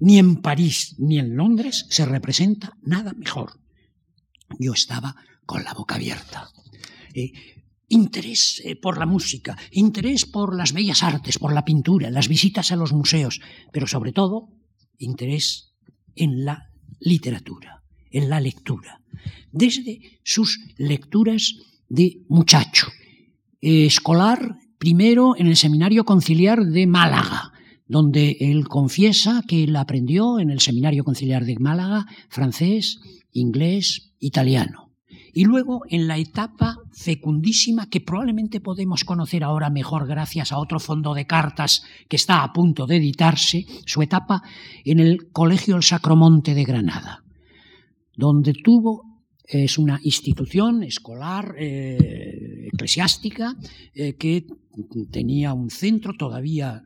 [0.00, 3.60] Ni en París ni en Londres se representa nada mejor.
[4.58, 6.48] Yo estaba con la boca abierta.
[7.14, 7.32] Eh,
[7.88, 12.72] interés eh, por la música, interés por las bellas artes, por la pintura, las visitas
[12.72, 13.40] a los museos,
[13.72, 14.48] pero sobre todo
[14.98, 15.69] interés
[16.16, 16.70] en la
[17.00, 19.00] literatura, en la lectura,
[19.52, 21.54] desde sus lecturas
[21.88, 22.88] de muchacho,
[23.60, 27.52] eh, escolar, primero en el Seminario Conciliar de Málaga,
[27.86, 33.00] donde él confiesa que él aprendió en el Seminario Conciliar de Málaga francés,
[33.32, 34.89] inglés, italiano
[35.32, 40.80] y luego en la etapa fecundísima que probablemente podemos conocer ahora mejor gracias a otro
[40.80, 44.42] fondo de cartas que está a punto de editarse, su etapa
[44.84, 47.24] en el Colegio El Sacromonte de Granada,
[48.16, 49.10] donde tuvo
[49.50, 52.39] es una institución escolar, eh,
[52.80, 53.56] eclesiástica
[53.94, 54.46] eh, que
[55.10, 56.82] tenía un centro, todavía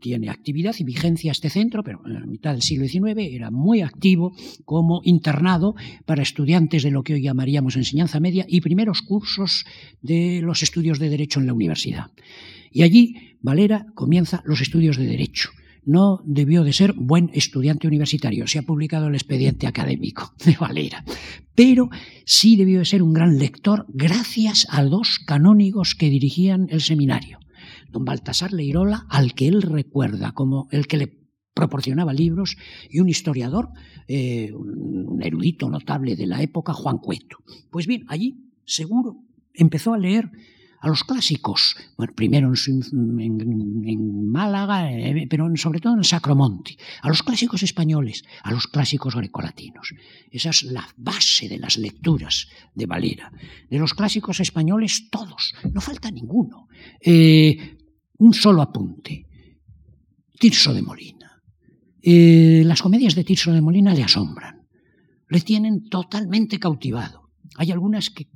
[0.00, 3.80] tiene actividad y vigencia este centro, pero en la mitad del siglo XIX era muy
[3.80, 4.34] activo
[4.64, 5.74] como internado
[6.04, 9.64] para estudiantes de lo que hoy llamaríamos enseñanza media y primeros cursos
[10.02, 12.10] de los estudios de Derecho en la universidad.
[12.70, 15.50] Y allí Valera comienza los estudios de Derecho
[15.84, 18.46] no debió de ser buen estudiante universitario.
[18.46, 21.04] Se ha publicado el expediente académico de Valera.
[21.54, 21.90] Pero
[22.24, 27.38] sí debió de ser un gran lector gracias a dos canónigos que dirigían el seminario.
[27.90, 31.20] Don Baltasar Leirola, al que él recuerda como el que le
[31.54, 32.56] proporcionaba libros,
[32.88, 33.68] y un historiador,
[34.08, 37.38] eh, un erudito notable de la época, Juan Cueto.
[37.70, 40.30] Pues bien, allí seguro empezó a leer
[40.80, 47.22] a los clásicos, bueno, primero en, Málaga, eh, pero sobre todo en Sacromonte, a los
[47.22, 49.94] clásicos españoles, a los clásicos grecolatinos.
[50.30, 53.30] Esa es la base de las lecturas de Valera.
[53.68, 56.68] De los clásicos españoles, todos, no falta ninguno.
[57.00, 57.76] Eh,
[58.18, 59.26] un solo apunte.
[60.38, 61.42] Tirso de Molina.
[62.02, 64.66] Eh, las comedias de Tirso de Molina le asombran,
[65.28, 67.30] le tienen totalmente cautivado.
[67.56, 68.28] Hay algunas que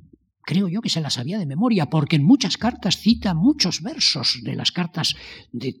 [0.45, 4.39] creo yo que se las sabía de memoria, porque en muchas cartas cita muchos versos
[4.43, 5.15] de las cartas
[5.51, 5.75] de,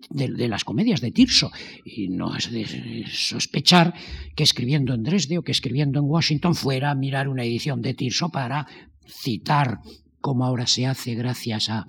[0.47, 1.51] las comedias de Tirso.
[1.85, 3.93] Y no es de sospechar
[4.35, 7.93] que escribiendo en Dresde o que escribiendo en Washington fuera a mirar una edición de
[7.93, 8.67] Tirso para
[9.07, 9.79] citar,
[10.19, 11.85] como ahora se hace gracias a,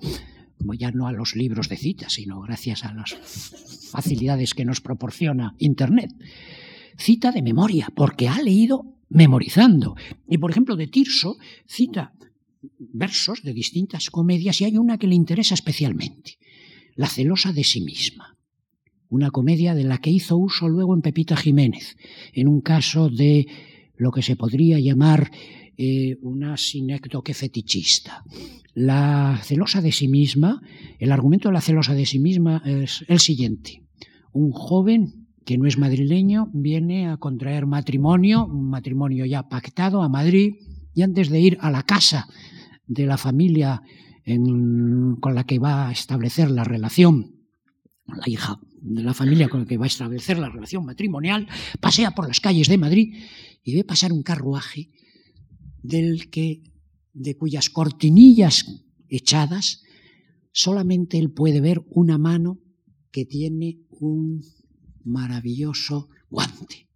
[0.77, 3.15] ya no a los libros de citas, sino gracias a las
[3.91, 6.11] facilidades que nos proporciona Internet.
[6.95, 9.95] Cita de memoria, porque ha leído memorizando.
[10.27, 12.13] Y por ejemplo, de Tirso cita
[12.79, 16.37] versos de distintas comedias y hay una que le interesa especialmente,
[16.95, 18.37] La celosa de sí misma,
[19.09, 21.95] una comedia de la que hizo uso luego en Pepita Jiménez,
[22.33, 23.47] en un caso de
[23.95, 25.31] lo que se podría llamar
[25.77, 28.23] eh, una sinécdoque fetichista.
[28.73, 30.61] La celosa de sí misma,
[30.99, 33.83] el argumento de la celosa de sí misma es el siguiente.
[34.33, 40.09] Un joven que no es madrileño viene a contraer matrimonio, un matrimonio ya pactado a
[40.09, 40.55] Madrid,
[40.93, 42.27] y antes de ir a la casa
[42.87, 43.81] de la familia
[45.19, 47.35] con la que va a establecer la relación,
[48.07, 51.47] la hija de la familia con la que va a establecer la relación matrimonial,
[51.79, 53.15] pasea por las calles de Madrid
[53.63, 54.89] y ve pasar un carruaje
[55.81, 56.63] del que,
[57.13, 58.65] de cuyas cortinillas
[59.07, 59.83] echadas,
[60.51, 62.59] solamente él puede ver una mano
[63.11, 64.43] que tiene un
[65.03, 66.89] maravilloso guante.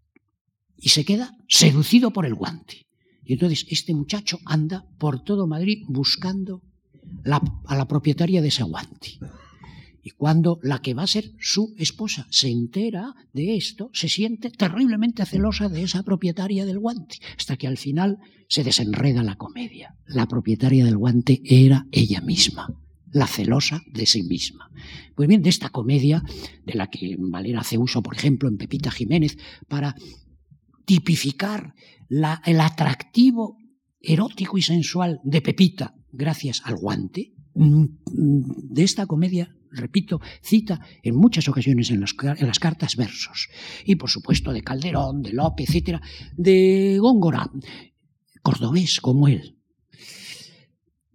[0.77, 2.87] Y se queda seducido por el guante.
[3.31, 6.61] Y entonces este muchacho anda por todo Madrid buscando
[7.65, 9.19] a la propietaria de ese guante.
[10.03, 14.49] Y cuando la que va a ser su esposa se entera de esto, se siente
[14.49, 18.19] terriblemente celosa de esa propietaria del guante, hasta que al final
[18.49, 19.95] se desenreda la comedia.
[20.07, 22.67] La propietaria del guante era ella misma,
[23.13, 24.69] la celosa de sí misma.
[25.15, 26.21] Pues bien, de esta comedia,
[26.65, 29.37] de la que Valera hace uso, por ejemplo, en Pepita Jiménez,
[29.69, 29.95] para
[30.85, 31.73] tipificar
[32.09, 33.57] el atractivo
[33.99, 37.85] erótico y sensual de Pepita gracias al guante, mm,
[38.73, 43.49] de esta comedia, repito, cita en muchas ocasiones en, en, las cartas versos.
[43.85, 46.01] Y por supuesto de Calderón, de López, etcétera,
[46.35, 47.49] de Góngora,
[48.41, 49.57] cordobés como él.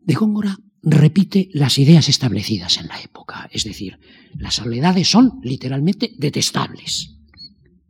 [0.00, 3.98] De Góngora repite las ideas establecidas en la época, es decir,
[4.38, 7.16] las soledades son literalmente detestables.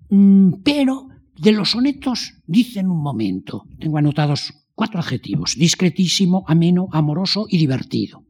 [0.08, 1.08] Mm, pero
[1.38, 7.58] de los sonetos dice en un momento, tengo anotados cuatro adjetivos, discretísimo, ameno, amoroso y
[7.58, 8.24] divertido.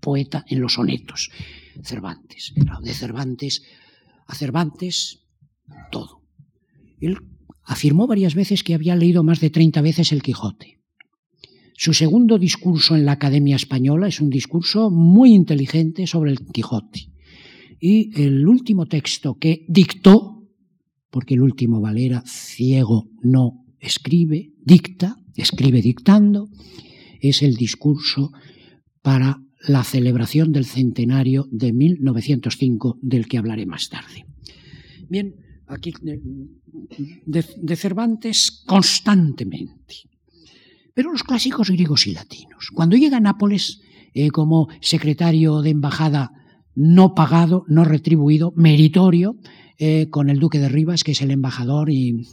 [0.00, 1.30] Poeta en los sonetos.
[1.82, 2.54] Cervantes.
[2.82, 3.62] De Cervantes
[4.26, 5.24] a Cervantes,
[5.90, 6.22] todo.
[7.00, 7.18] Él
[7.64, 10.80] afirmó varias veces que había leído más de 30 veces el Quijote.
[11.74, 17.10] Su segundo discurso en la Academia Española es un discurso muy inteligente sobre el Quijote.
[17.78, 20.35] Y el último texto que dictó
[21.10, 26.48] porque el último Valera, ciego, no escribe, dicta, escribe dictando,
[27.20, 28.32] es el discurso
[29.02, 34.26] para la celebración del centenario de 1905, del que hablaré más tarde.
[35.08, 35.34] Bien,
[35.66, 39.94] aquí de, Cervantes constantemente,
[40.94, 42.70] pero los clásicos griegos y latinos.
[42.72, 43.80] Cuando llega a Nápoles
[44.14, 46.32] eh, como secretario de embajada
[46.76, 49.36] no pagado, no retribuido, meritorio,
[49.78, 52.26] eh, con el duque de Rivas, que es el embajador y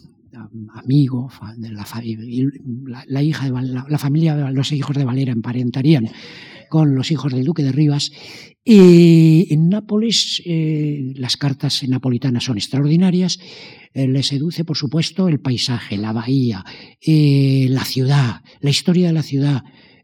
[0.73, 1.83] amigo de la,
[3.21, 3.51] hija de
[3.89, 6.09] la, familia los hijos de Valera emparentarían
[6.69, 8.11] con los hijos del duque de Rivas.
[8.65, 13.39] Y en Nápoles eh, las cartas napolitanas son extraordinarias.
[13.93, 16.65] Eh, le seduce por supuesto el paisaje la bahía
[17.05, 19.63] la ciudad la historia de la ciudad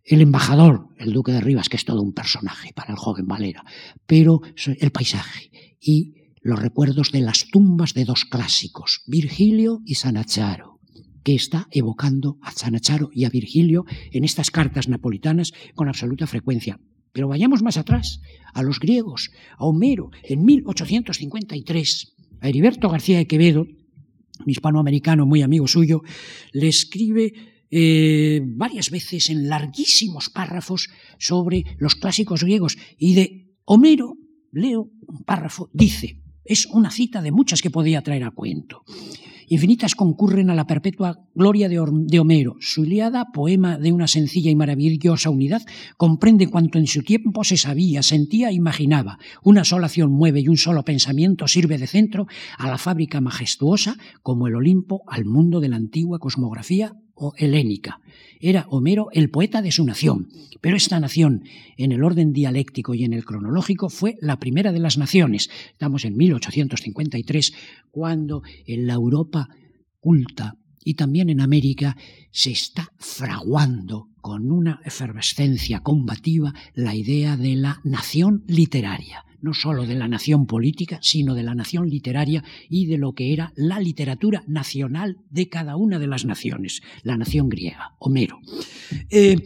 [0.10, 3.64] el embajador, el duque de Rivas, que es todo un personaje para el joven Valera,
[4.08, 10.80] pero el paisaje y los recuerdos de las tumbas de dos clásicos, Virgilio y Sanacharo,
[11.24, 16.80] que está evocando a Sanacharo y a Virgilio en estas cartas napolitanas con absoluta frecuencia.
[17.12, 18.20] Pero vayamos más atrás,
[18.54, 25.44] a los griegos, a Homero, en 1853, a Heriberto García de Quevedo, un hispanoamericano muy
[25.44, 26.02] amigo suyo,
[26.52, 27.34] le escribe
[27.72, 34.16] eh, varias veces en larguísimos párrafos sobre los clásicos griegos y de Homero,
[34.52, 38.84] leo un párrafo, dice, es una cita de muchas que podía traer a cuento.
[39.52, 41.80] Infinitas concurren a la perpetua gloria de,
[42.20, 42.56] Homero.
[42.60, 45.64] Su Iliada, poema de una sencilla y maravillosa unidad,
[45.98, 49.18] comprende cuanto en su tiempo se sabía, sentía e imaginaba.
[49.44, 52.28] Una sola acción mueve y un solo pensamiento sirve de centro
[52.60, 58.00] a la fábrica majestuosa como el Olimpo al mundo de la antigua cosmografía o helénica.
[58.40, 60.30] Era Homero el poeta de su nación,
[60.62, 61.44] pero esta nación,
[61.78, 65.50] en el orden dialéctico y en el cronológico, fue la primera de las naciones.
[65.72, 67.54] Estamos en 1853,
[67.92, 69.50] cuando en la Europa
[70.00, 71.98] culta y también en América
[72.32, 79.86] se está fraguando con una efervescencia combativa la idea de la nación literaria no sólo
[79.86, 83.80] de la nación política, sino de la nación literaria y de lo que era la
[83.80, 88.40] literatura nacional de cada una de las naciones, la nación griega, Homero.
[89.10, 89.38] Eh,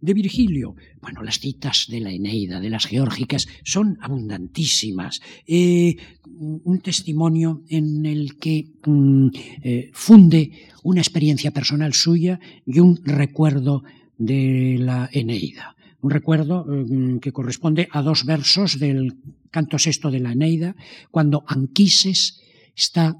[0.00, 5.22] de Virgilio, bueno, las citas de la Eneida, de las geórgicas, son abundantísimas.
[5.46, 9.28] Eh, un testimonio en el que mm,
[9.62, 10.50] eh, funde
[10.82, 13.84] una experiencia personal suya y un recuerdo
[14.18, 19.14] de la Eneida un recuerdo mm, que corresponde a dos versos del
[19.50, 20.74] canto sexto de la Eneida,
[21.10, 22.40] cuando Anquises
[22.74, 23.16] está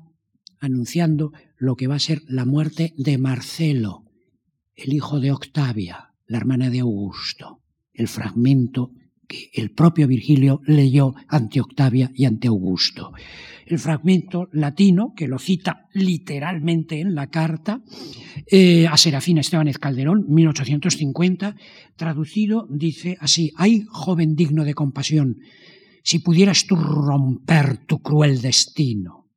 [0.61, 4.05] anunciando lo que va a ser la muerte de Marcelo,
[4.75, 7.63] el hijo de Octavia, la hermana de Augusto,
[7.95, 8.91] el fragmento
[9.29, 13.13] que el propio Virgilio leyó ante Octavia y ante Augusto.
[13.73, 17.81] El fragmento latino, que lo cita literalmente en la carta
[18.47, 21.57] eh, a Serafina Estebanez Calderón, 1850,
[21.97, 25.39] traducido, dice así, hay joven digno de compasión,
[26.03, 29.31] si pudieras tú romper tu cruel destino.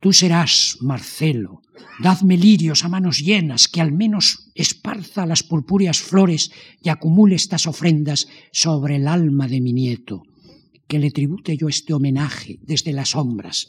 [0.00, 1.60] Tú serás, Marcelo,
[2.02, 7.66] dadme lirios a manos llenas, que al menos esparza las purpúreas flores y acumule estas
[7.66, 10.22] ofrendas sobre el alma de mi nieto
[10.88, 13.68] que le tribute yo este homenaje desde las sombras.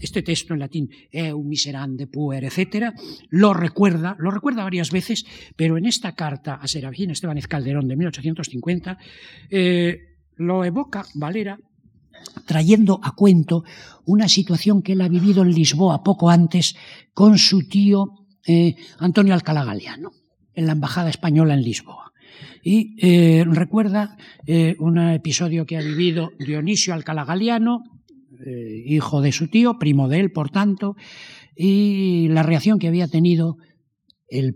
[0.00, 2.92] este texto en latín, eu miserande puer, etc.,
[3.30, 5.24] lo recuerda, lo recuerda varias veces,
[5.56, 8.98] pero en esta carta a Serafín Estebanez Calderón de 1850
[9.50, 9.98] eh,
[10.36, 11.58] lo evoca Valera
[12.44, 13.64] trayendo a cuento
[14.04, 16.76] una situación que él ha vivido en Lisboa poco antes
[17.14, 20.12] con su tío eh, Antonio Alcalá Galeano,
[20.54, 22.09] en la Embajada Española en Lisboa.
[22.62, 24.16] Y eh, recuerda
[24.46, 27.82] eh, un episodio que ha vivido Dionisio Alcalá Galiano,
[28.46, 30.96] eh, hijo de su tío, primo de él, por tanto,
[31.56, 33.56] y la reacción que había tenido
[34.28, 34.54] el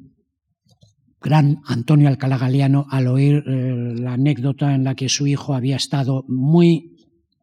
[1.20, 6.24] gran Antonio Alcalá Galiano al oír la anécdota en la que su hijo había estado
[6.28, 6.94] muy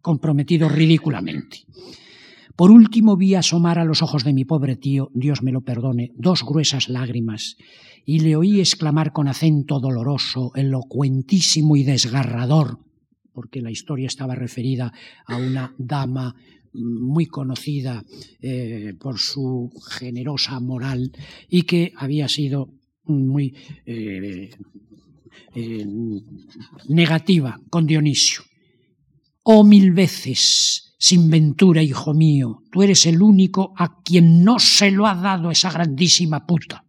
[0.01, 1.65] comprometido ridículamente.
[2.55, 6.11] Por último vi asomar a los ojos de mi pobre tío, Dios me lo perdone,
[6.15, 7.55] dos gruesas lágrimas,
[8.05, 12.79] y le oí exclamar con acento doloroso, elocuentísimo y desgarrador,
[13.33, 14.91] porque la historia estaba referida
[15.25, 16.35] a una dama
[16.73, 18.03] muy conocida
[18.41, 21.11] eh, por su generosa moral
[21.49, 22.69] y que había sido
[23.05, 24.49] muy eh,
[25.55, 25.85] eh,
[26.87, 28.43] negativa con Dionisio.
[29.43, 34.91] Oh mil veces sin ventura, hijo mío, tú eres el único a quien no se
[34.91, 36.85] lo ha dado esa grandísima puta.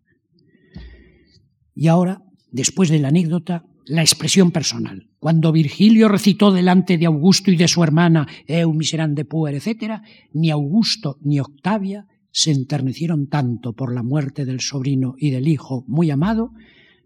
[1.74, 5.08] Y ahora, después de la anécdota, la expresión personal.
[5.18, 10.02] Cuando Virgilio recitó delante de Augusto y de su hermana Eu miserande puer, etc.,
[10.32, 15.84] ni Augusto ni Octavia se enternecieron tanto por la muerte del sobrino y del hijo
[15.86, 16.52] muy amado,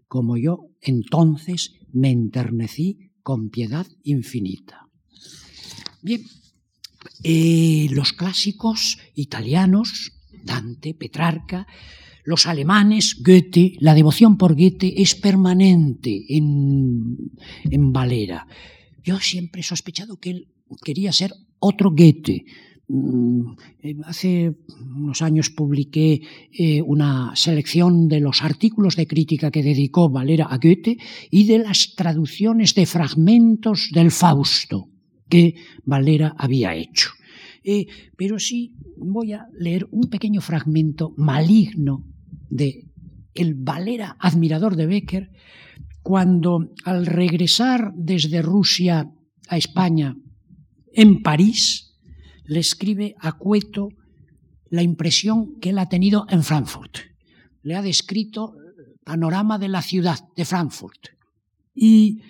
[0.07, 4.87] como yo entonces me enternecí con piedad infinita.
[6.01, 6.21] Bien,
[7.23, 10.13] eh, los clásicos italianos,
[10.43, 11.67] Dante, Petrarca,
[12.27, 17.31] los alemanes, Goethe, la devoción por Goethe es permanente en,
[17.71, 18.45] en Valera.
[19.01, 20.47] Yo siempre he sospechado que él
[20.83, 22.43] quería ser otro Goethe.
[22.89, 23.51] Mm,
[23.81, 26.21] eh, hace unos años publiqué
[26.51, 30.97] eh, una selección de los artículos de crítica que dedicó Valera a Goethe
[31.31, 34.89] y de las traducciones de fragmentos del Fausto
[35.29, 35.55] que
[35.85, 37.11] Valera había hecho.
[37.63, 42.16] Eh, pero sí voy a leer un pequeño fragmento maligno
[42.49, 42.85] de
[43.33, 45.29] el Valera admirador de Becker
[46.01, 49.11] cuando al regresar desde Rusia
[49.49, 50.15] a España,
[50.93, 51.95] en París,
[52.45, 53.89] le escribe a Cueto
[54.69, 56.97] la impresión que él ha tenido en Frankfurt.
[57.61, 58.53] Le ha descrito
[59.03, 61.07] panorama de la ciudad de Frankfurt.
[61.73, 62.21] Y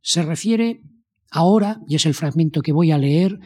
[0.00, 0.82] se refiere
[1.30, 3.38] ahora, y es el fragmento que voy a leer,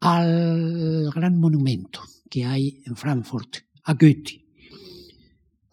[0.00, 4.43] al gran monumento que hay en Frankfurt, a Goethe.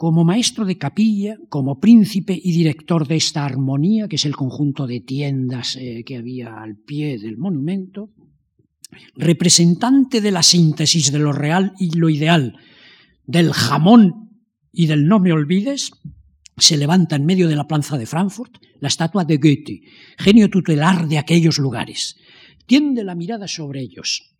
[0.01, 4.87] Como maestro de capilla, como príncipe y director de esta armonía, que es el conjunto
[4.87, 8.09] de tiendas eh, que había al pie del monumento,
[9.13, 12.57] representante de la síntesis de lo real y lo ideal,
[13.27, 14.41] del jamón
[14.71, 15.91] y del no me olvides,
[16.57, 19.81] se levanta en medio de la plaza de Frankfurt la estatua de Goethe,
[20.17, 22.15] genio tutelar de aquellos lugares.
[22.65, 24.33] Tiende la mirada sobre ellos,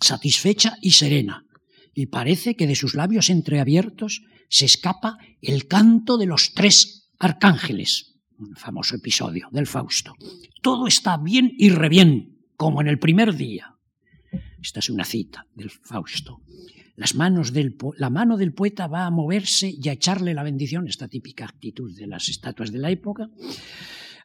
[0.00, 1.44] satisfecha y serena,
[1.92, 8.14] y parece que de sus labios entreabiertos se escapa el canto de los tres arcángeles,
[8.38, 10.14] un famoso episodio del Fausto.
[10.62, 13.74] Todo está bien y re bien, como en el primer día.
[14.62, 16.40] Esta es una cita del Fausto.
[16.96, 20.88] Las manos del la mano del poeta va a moverse y a echarle la bendición,
[20.88, 23.30] esta típica actitud de las estatuas de la época,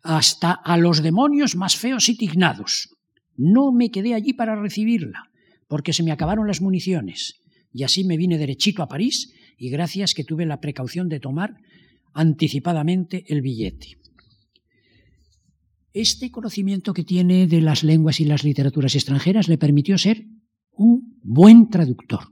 [0.02, 2.90] hasta a los demonios más feos y tignados.
[3.36, 5.30] No me quedé allí para recibirla,
[5.68, 9.34] porque se me acabaron las municiones, y así me vine derechito a París,
[9.64, 11.56] y gracias que tuve la precaución de tomar
[12.14, 13.98] anticipadamente el billete.
[15.94, 20.26] Este conocimiento que tiene de las lenguas y las literaturas extranjeras le permitió ser
[20.74, 22.28] un buen traductor.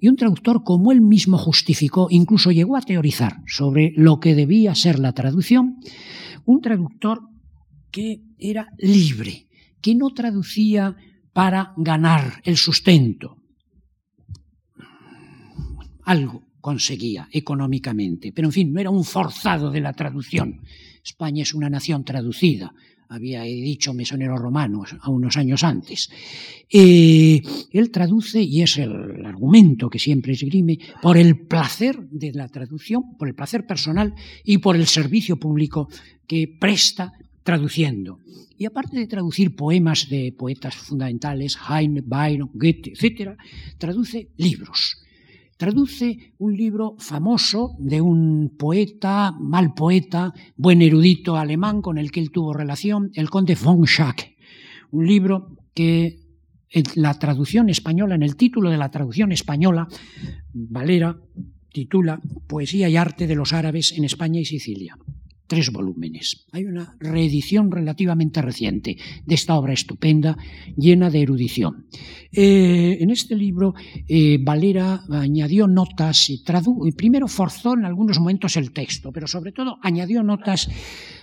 [0.00, 4.76] Y un traductor, como él mismo justificó, incluso llegó a teorizar sobre lo que debía
[4.76, 5.80] ser la traducción,
[6.44, 7.22] un traductor
[7.90, 9.48] que era libre,
[9.80, 10.94] que no traducía
[11.32, 13.37] para ganar el sustento.
[16.08, 20.62] Algo conseguía económicamente, pero en fin, no era un forzado de la traducción.
[21.04, 22.72] España es una nación traducida,
[23.10, 26.08] había dicho Mesonero Romano a unos años antes.
[26.70, 27.42] Eh,
[27.72, 33.18] él traduce, y es el argumento que siempre esgrime, por el placer de la traducción,
[33.18, 35.90] por el placer personal y por el servicio público
[36.26, 38.20] que presta traduciendo.
[38.56, 43.36] Y aparte de traducir poemas de poetas fundamentales, Heine, Byron, Goethe, etc.,
[43.76, 45.04] traduce libros
[45.58, 52.20] traduce un libro famoso de un poeta, mal poeta, buen erudito alemán con el que
[52.20, 54.36] él tuvo relación, el conde von Schack.
[54.92, 56.20] Un libro que
[56.70, 59.88] en la traducción española, en el título de la traducción española,
[60.54, 61.18] Valera
[61.72, 64.96] titula Poesía y arte de los árabes en España y Sicilia
[65.48, 66.46] tres volúmenes.
[66.52, 70.36] Hay una reedición relativamente reciente de esta obra estupenda,
[70.76, 71.86] llena de erudición.
[72.30, 73.74] Eh, en este libro,
[74.06, 76.44] eh, Valera añadió notas, y,
[76.84, 80.68] y primero forzó en algunos momentos el texto, pero sobre todo añadió notas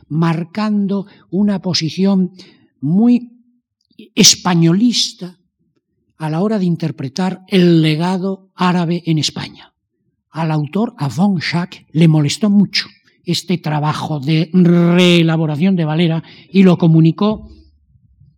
[0.09, 2.32] marcando una posición
[2.82, 3.32] muy
[4.15, 5.39] españolista
[6.17, 9.73] a la hora de interpretar el legado árabe en España.
[10.32, 12.88] Al autor, a von Schack, le molestó mucho
[13.26, 17.49] este trabajo de reelaboración de Valera y lo comunicó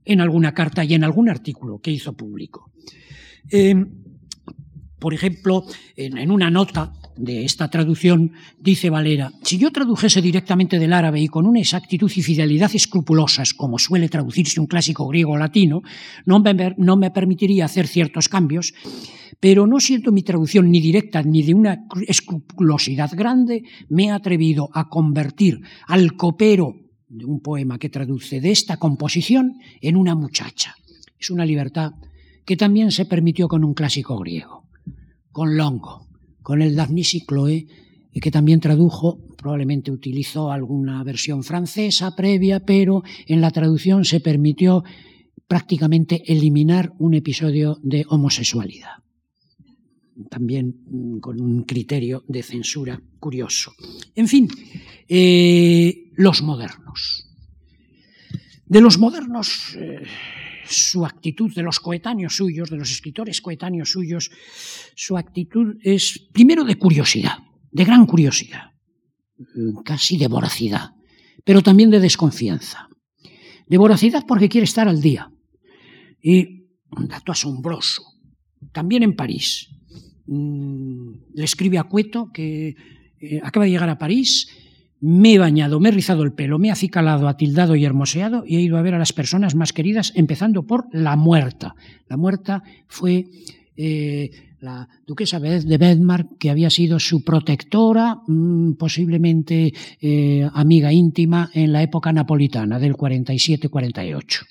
[0.06, 2.72] en alguna carta y en algún artículo que hizo público.
[3.52, 3.76] Eh,
[5.00, 5.64] por ejemplo,
[5.96, 11.28] en, una nota de esta traducción dice Valera, si yo tradujese directamente del árabe y
[11.28, 15.82] con una exactitud y fidelidad escrupulosas, como suele traducirse un clásico griego o latino,
[16.26, 18.74] no me, no me permitiría hacer ciertos cambios,
[19.40, 24.70] pero no siento mi traducción ni directa ni de una escrupulosidad grande, me he atrevido
[24.74, 26.76] a convertir al copero
[27.10, 30.76] de un poema que traduce de esta composición en una muchacha.
[31.20, 31.94] Es una libertad
[32.46, 34.64] que también se permitió con un clásico griego,
[35.32, 36.07] con Longo,
[36.48, 37.68] con el Daphnis y Chloe,
[38.22, 44.86] que también tradujo, probablemente utilizó alguna versión francesa previa, pero en la traducción se permitió
[45.46, 49.04] prácticamente eliminar un episodio de homosexualidad
[50.30, 53.74] también mm, con un criterio de censura curioso.
[54.16, 54.48] En fin,
[55.10, 57.28] eh, los modernos.
[58.66, 60.02] De los modernos, eh,
[60.70, 64.32] su actitud, de los coetáneos suyos, de los escritores coetáneos suyos,
[64.96, 67.38] su actitud es primero de curiosidad,
[67.72, 68.72] de gran curiosidad,
[69.38, 70.92] mm, casi de voracidad,
[71.44, 72.90] pero también de desconfianza.
[73.68, 75.32] De voracidad porque quiere estar al día.
[76.22, 78.04] Y un dato asombroso,
[78.72, 79.70] también en París,
[80.28, 82.76] Mm, le escribe a Cueto que
[83.20, 84.50] eh, acaba de llegar a París,
[85.00, 88.56] me he bañado, me he rizado el pelo, me he acicalado, atildado y hermoseado y
[88.58, 91.76] he ido a ver a las personas más queridas, empezando por la muerta.
[92.08, 93.26] La muerta fue
[93.76, 99.72] eh, la duquesa de Bedmark, que había sido su protectora, mm, posiblemente
[100.02, 104.46] eh, amiga íntima en la época napolitana del 47-48.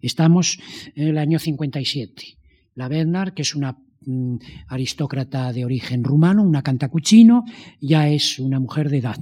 [0.00, 0.58] Estamos
[0.94, 2.38] en el año 57.
[2.74, 3.76] La Bedmark, que es una
[4.06, 4.36] mm,
[4.68, 7.44] aristócrata de origen rumano, una cantacuchino,
[7.80, 9.16] ya es una mujer de edad.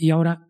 [0.00, 0.48] Y ahora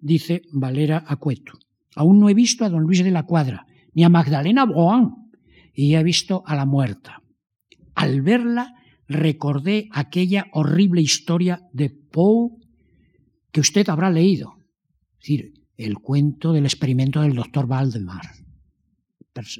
[0.00, 1.52] dice Valera Acueto,
[1.94, 5.30] aún no he visto a don Luis de la Cuadra, ni a Magdalena Boan,
[5.72, 7.22] y he visto a la muerta.
[7.94, 8.74] Al verla
[9.06, 12.50] recordé aquella horrible historia de Poe
[13.52, 14.56] que usted habrá leído,
[15.12, 18.26] es decir, el cuento del experimento del doctor Valdemar,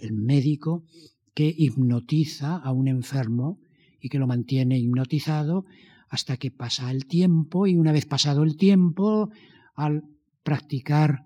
[0.02, 0.84] el médico
[1.32, 3.60] que hipnotiza a un enfermo
[4.00, 5.64] y que lo mantiene hipnotizado
[6.08, 9.30] hasta que pasa el tiempo y una vez pasado el tiempo,
[9.74, 10.04] al
[10.42, 11.24] practicar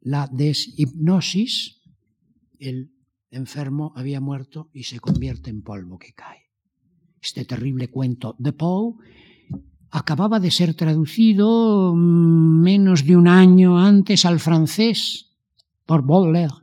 [0.00, 1.80] la deshipnosis,
[2.58, 2.92] el
[3.30, 6.50] enfermo había muerto y se convierte en polvo que cae.
[7.22, 8.94] Este terrible cuento de Poe
[9.90, 15.36] acababa de ser traducido mm, menos de un año antes al francés
[15.84, 16.54] por Baudelaire.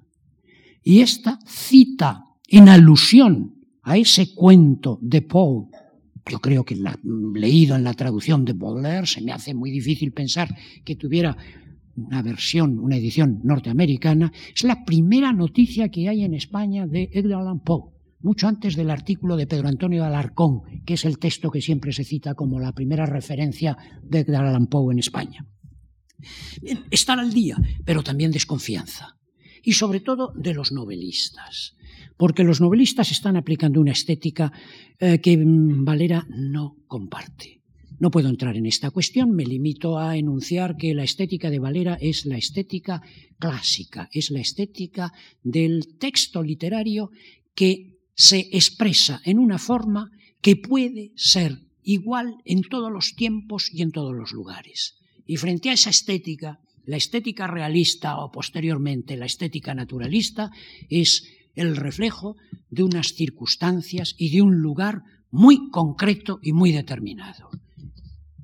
[0.83, 5.67] Y esta cita en alusión a ese cuento de Poe,
[6.29, 10.11] yo creo que la, leído en la traducción de Baudelaire se me hace muy difícil
[10.11, 11.35] pensar que tuviera
[11.95, 17.41] una versión, una edición norteamericana, es la primera noticia que hay en España de Edgar
[17.41, 21.61] Allan Poe, mucho antes del artículo de Pedro Antonio Alarcón, que es el texto que
[21.61, 25.45] siempre se cita como la primera referencia de Edgar Allan Poe en España.
[26.61, 29.16] Bien, estar al día, pero también desconfianza.
[29.63, 31.75] Y sobre todo de los novelistas,
[32.17, 34.51] porque los novelistas están aplicando una estética
[34.99, 37.61] eh, que Valera no comparte.
[37.99, 41.97] No puedo entrar en esta cuestión, me limito a enunciar que la estética de Valera
[41.99, 43.01] es la estética
[43.39, 47.09] clásica, es la estética del texto literario
[47.55, 53.81] que se expresa en una forma que puede ser igual en todos los tiempos y
[53.81, 54.95] en todos los lugares.
[55.25, 60.49] Y frente a esa estética, la estética realista o posteriormente la estética naturalista
[60.89, 62.37] es el reflejo
[62.69, 67.51] de unas circunstancias y de un lugar muy concreto y muy determinado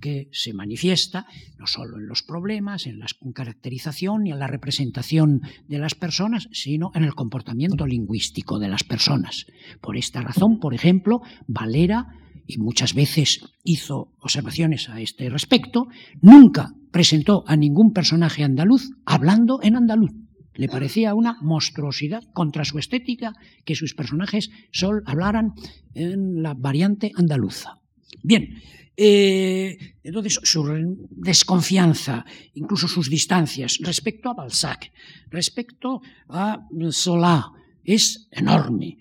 [0.03, 1.25] que se manifiesta
[1.57, 6.49] no solo en los problemas, en la caracterización y en la representación de las personas,
[6.51, 9.45] sino en el comportamiento lingüístico de las personas.
[9.79, 15.87] Por esta razón, por ejemplo, Valera, y muchas veces hizo observaciones a este respecto,
[16.21, 20.11] nunca presentó a ningún personaje andaluz hablando en andaluz.
[20.55, 23.33] Le parecía una monstruosidad contra su estética
[23.65, 25.53] que sus personajes solo hablaran
[25.95, 27.79] en la variante andaluza.
[28.21, 28.61] Bien,
[28.95, 30.63] eh, entonces, su
[31.09, 34.91] desconfianza, incluso sus distancias respecto a Balzac,
[35.31, 36.59] respecto a
[36.91, 37.51] Solá,
[37.83, 38.99] es enorme.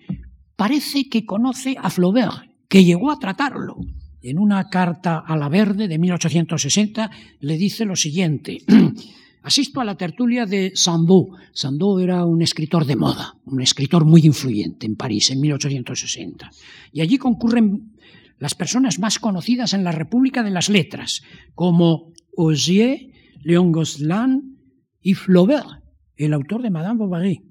[0.57, 3.77] Parece que conoce a Flaubert, que llegó a tratarlo.
[4.23, 7.11] En una carta a la Verde de 1860
[7.41, 8.63] le dice lo siguiente.
[9.43, 11.37] Asisto a la tertulia de Sandeau.
[11.53, 16.51] Sandeau era un escritor de moda, un escritor muy influyente en París en 1860.
[16.93, 17.93] Y allí concurren
[18.39, 21.21] las personas más conocidas en la República de las Letras,
[21.55, 23.11] como Augier,
[23.43, 24.57] Léon Gosselin
[25.03, 25.69] y Flaubert,
[26.17, 27.43] el autor de Madame Bovary,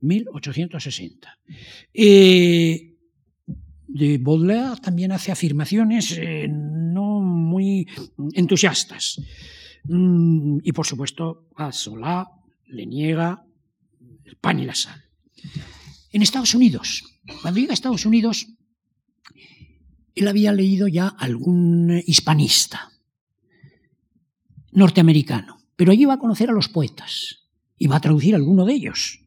[0.00, 1.38] 1860.
[1.92, 2.93] Eh,
[3.94, 7.86] de Baudelaire también hace afirmaciones eh, no muy
[8.32, 9.20] entusiastas.
[9.84, 12.28] Mm, y por supuesto a Solá
[12.66, 13.44] le niega
[14.24, 15.00] el pan y la sal.
[16.12, 17.04] En Estados Unidos,
[17.40, 18.48] cuando llega a Estados Unidos,
[20.16, 22.90] él había leído ya algún hispanista
[24.72, 27.44] norteamericano, pero allí va a conocer a los poetas
[27.78, 29.20] y va a traducir alguno de ellos,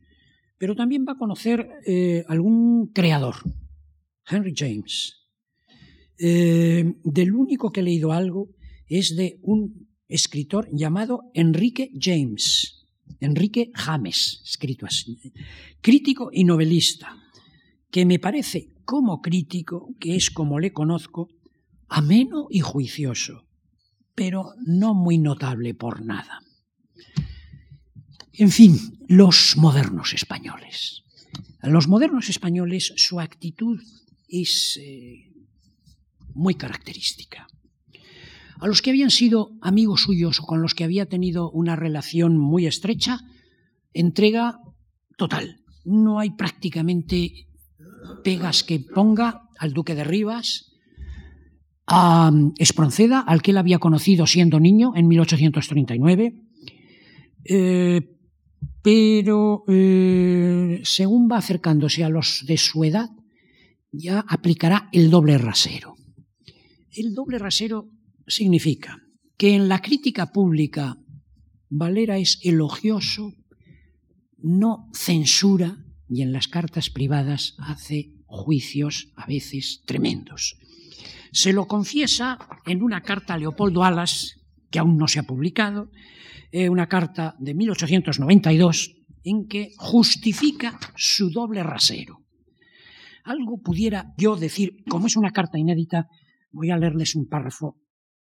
[0.58, 3.36] pero también va a conocer eh, algún creador,
[4.30, 5.14] Henry James.
[6.20, 8.50] Eh, del único que he leído algo
[8.88, 12.86] es de un escritor llamado Enrique James,
[13.20, 15.34] Enrique James, escrito así,
[15.82, 17.18] crítico y novelista,
[17.92, 21.30] que me parece como crítico, que es como le conozco,
[21.90, 23.48] ameno y juicioso,
[24.16, 26.40] pero no muy notable por nada.
[28.34, 31.04] En fin, los modernos españoles.
[31.64, 33.82] Los modernos españoles su actitud
[34.28, 35.32] es eh,
[36.34, 37.48] muy característica.
[38.60, 42.38] A los que habían sido amigos suyos o con los que había tenido una relación
[42.38, 43.20] muy estrecha,
[43.94, 44.60] entrega
[45.18, 45.62] total.
[45.86, 47.48] No hay prácticamente
[48.24, 50.74] pegas que ponga al duque de Rivas,
[51.86, 56.44] a Espronceda, al que él había conocido siendo niño en 1839,
[57.46, 58.02] eh,
[58.82, 63.10] pero eh, según va acercándose a los de su edad,
[63.98, 65.96] ya aplicará el doble rasero.
[66.92, 67.90] El doble rasero
[68.28, 69.02] significa
[69.38, 70.98] que en la crítica pública
[71.70, 73.34] Valera es elogioso,
[74.38, 75.78] no censura
[76.08, 80.58] y en las cartas privadas hace juicios a veces tremendos.
[81.32, 84.36] Se lo confiesa en una carta a Leopoldo Alas,
[84.72, 85.92] que aún no se ha publicado,
[86.52, 92.27] eh, una carta de 1892, en que justifica su doble rasero.
[93.28, 96.08] Algo pudiera yo decir, como es una carta inédita,
[96.50, 97.76] voy a leerles un párrafo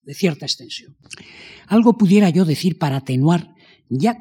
[0.02, 0.96] de cierta extensión.
[1.68, 3.50] Algo pudiera yo decir para atenuar,
[3.90, 4.16] ya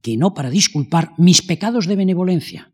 [0.00, 2.72] que no para disculpar, mis pecados de benevolencia,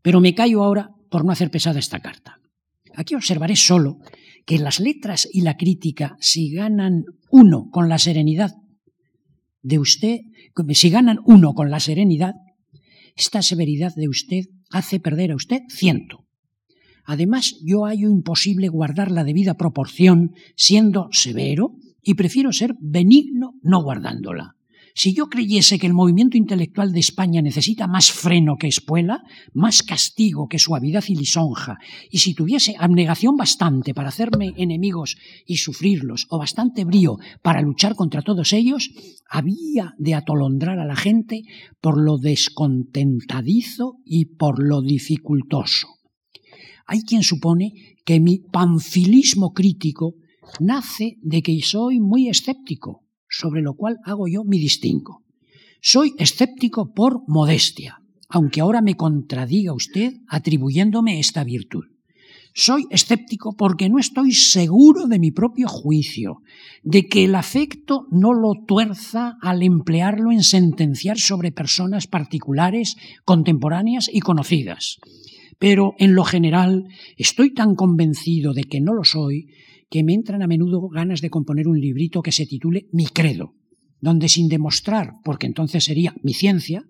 [0.00, 2.38] pero me callo ahora por no hacer pesada esta carta.
[2.94, 3.98] Aquí observaré solo
[4.46, 8.52] que las letras y la crítica, si ganan uno con la serenidad
[9.60, 10.20] de usted,
[10.70, 12.34] si ganan uno con la serenidad,
[13.16, 16.23] esta severidad de usted hace perder a usted ciento.
[17.04, 23.82] Además, yo hallo imposible guardar la debida proporción siendo severo y prefiero ser benigno no
[23.82, 24.56] guardándola.
[24.96, 29.82] Si yo creyese que el movimiento intelectual de España necesita más freno que espuela, más
[29.82, 31.78] castigo que suavidad y lisonja,
[32.12, 37.96] y si tuviese abnegación bastante para hacerme enemigos y sufrirlos, o bastante brío para luchar
[37.96, 38.92] contra todos ellos,
[39.28, 41.42] había de atolondrar a la gente
[41.80, 46.03] por lo descontentadizo y por lo dificultoso.
[46.86, 50.14] Hay quien supone que mi panfilismo crítico
[50.60, 55.22] nace de que soy muy escéptico, sobre lo cual hago yo mi distingo.
[55.80, 61.84] Soy escéptico por modestia, aunque ahora me contradiga usted atribuyéndome esta virtud.
[62.56, 66.42] Soy escéptico porque no estoy seguro de mi propio juicio,
[66.84, 74.08] de que el afecto no lo tuerza al emplearlo en sentenciar sobre personas particulares, contemporáneas
[74.12, 74.98] y conocidas.
[75.58, 76.84] Pero en lo general
[77.16, 79.48] estoy tan convencido de que no lo soy
[79.90, 83.54] que me entran a menudo ganas de componer un librito que se titule Mi credo,
[84.00, 86.84] donde sin demostrar, porque entonces sería mi ciencia,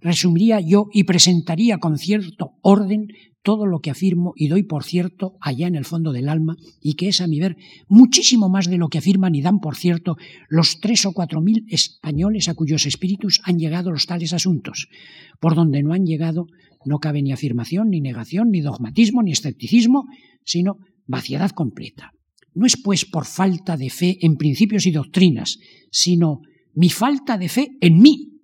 [0.00, 3.08] resumiría yo y presentaría con cierto orden
[3.42, 6.94] todo lo que afirmo y doy por cierto allá en el fondo del alma y
[6.94, 7.56] que es a mi ver
[7.88, 10.16] muchísimo más de lo que afirman y dan por cierto
[10.48, 14.88] los tres o cuatro mil españoles a cuyos espíritus han llegado los tales asuntos.
[15.40, 16.46] Por donde no han llegado
[16.86, 20.04] no cabe ni afirmación, ni negación, ni dogmatismo, ni escepticismo,
[20.44, 22.12] sino vaciedad completa.
[22.54, 25.58] No es pues por falta de fe en principios y doctrinas,
[25.90, 26.40] sino
[26.74, 28.40] mi falta de fe en mí,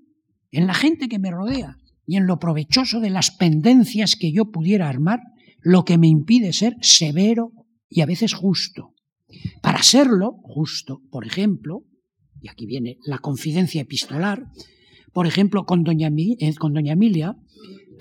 [0.50, 1.76] en la gente que me rodea
[2.06, 5.20] y en lo provechoso de las pendencias que yo pudiera armar,
[5.60, 7.52] lo que me impide ser severo
[7.88, 8.94] y a veces justo.
[9.62, 11.84] Para serlo justo, por ejemplo,
[12.40, 14.44] y aquí viene la confidencia epistolar,
[15.12, 17.36] por ejemplo, con doña, eh, con doña Emilia,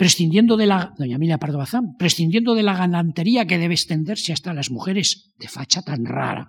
[0.00, 4.54] prescindiendo de la, doña Emilia Pardo Bazán, prescindiendo de la galantería que debe extenderse hasta
[4.54, 6.48] las mujeres de facha tan rara.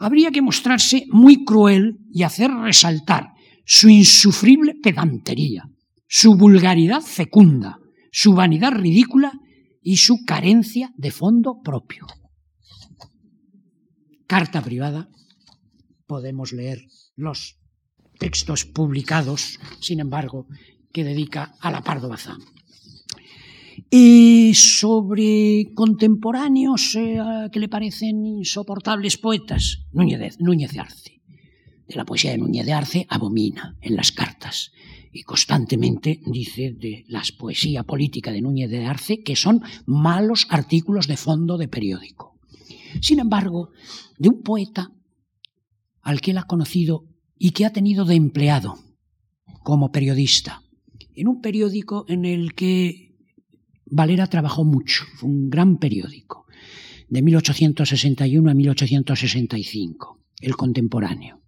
[0.00, 3.34] Habría que mostrarse muy cruel y hacer resaltar
[3.66, 5.68] su insufrible pedantería,
[6.08, 7.76] su vulgaridad fecunda,
[8.10, 9.34] su vanidad ridícula
[9.82, 12.06] y su carencia de fondo propio.
[14.26, 15.10] Carta privada,
[16.06, 16.80] podemos leer
[17.14, 17.58] los
[18.18, 20.46] textos publicados, sin embargo,
[20.92, 22.40] que dedica a la Pardo Bazán.
[23.90, 27.18] Y sobre contemporáneos eh,
[27.52, 31.20] que le parecen insoportables poetas, Núñez de, Núñez de Arce.
[31.88, 34.72] De la poesía de Núñez de Arce abomina en las cartas
[35.12, 41.06] y constantemente dice de la poesía política de Núñez de Arce que son malos artículos
[41.06, 42.38] de fondo de periódico.
[43.00, 43.70] Sin embargo,
[44.18, 44.90] de un poeta
[46.00, 47.04] al que él ha conocido
[47.38, 48.78] y que ha tenido de empleado
[49.62, 50.61] como periodista,
[51.14, 53.12] en un periódico en el que
[53.86, 56.46] Valera trabajó mucho, fue un gran periódico,
[57.08, 61.40] de 1861 a 1865, El Contemporáneo.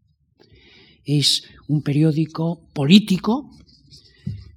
[1.04, 3.50] Es un periódico político,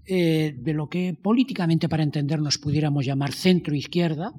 [0.05, 4.33] eh, de lo que políticamente, para entendernos, pudiéramos llamar centro-izquierda,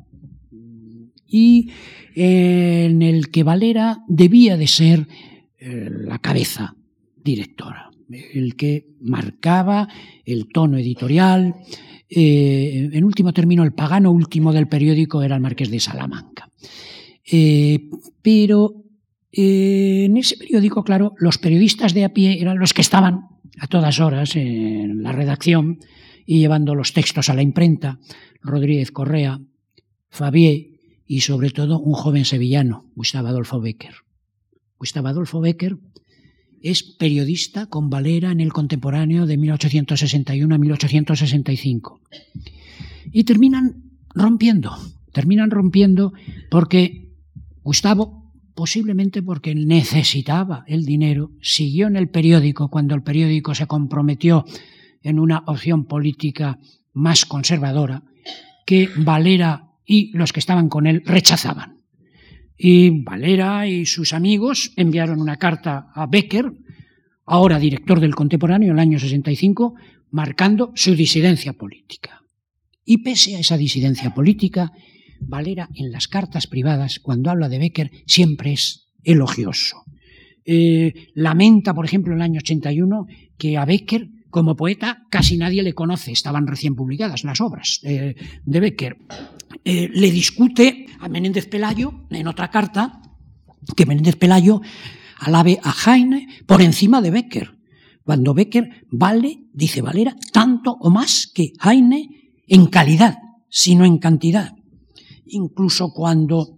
[1.27, 1.71] y
[2.15, 5.07] eh, en el que Valera debía de ser
[5.59, 6.75] eh, la cabeza
[7.17, 9.89] directora el que marcaba
[10.25, 11.55] el tono editorial.
[12.09, 16.51] Eh, en último término, el pagano último del periódico era el marqués de Salamanca.
[17.31, 17.91] Eh,
[18.23, 18.85] pero
[19.31, 23.27] eh, en ese periódico, claro, los periodistas de a pie eran los que estaban
[23.61, 25.81] a todas horas en la redacción
[26.25, 27.99] y llevando los textos a la imprenta.
[28.41, 29.41] Rodríguez Correa,
[30.09, 33.95] Fabié y sobre todo un joven sevillano, Gustavo Adolfo Becker.
[34.79, 35.77] Gustavo Adolfo Becker
[36.63, 42.01] es periodista con Valera en el contemporáneo de 1861 a 1865.
[43.13, 43.83] Y terminan
[44.15, 44.77] rompiendo,
[45.13, 46.13] terminan rompiendo
[46.51, 47.09] porque
[47.63, 54.45] Gustavo, posiblemente porque necesitaba el dinero, siguió en el periódico cuando el periódico se comprometió
[55.03, 56.59] en una opción política
[56.93, 58.03] más conservadora
[58.67, 61.78] que Valera y los que estaban con él rechazaban.
[62.59, 66.53] Y Valera y sus amigos enviaron una carta a Becker,
[67.25, 69.75] ahora director del Contemporáneo, en el año 65,
[70.11, 72.23] marcando su disidencia política.
[72.85, 74.73] Y pese a esa disidencia política,
[75.21, 79.85] Valera en las cartas privadas, cuando habla de Becker, siempre es elogioso.
[80.45, 83.07] Eh, lamenta, por ejemplo, en el año 81
[83.37, 88.15] que a Becker como poeta casi nadie le conoce, estaban recién publicadas las obras de,
[88.45, 88.97] Becker.
[89.65, 93.01] Eh, le discute a Menéndez Pelayo en otra carta
[93.77, 94.61] que Menéndez Pelayo
[95.19, 97.59] alabe a Heine por encima de Becker,
[98.05, 103.19] cuando Becker vale, dice Valera, tanto o más que Heine en calidad,
[103.51, 104.55] sino en cantidad.
[105.27, 106.57] Incluso cuando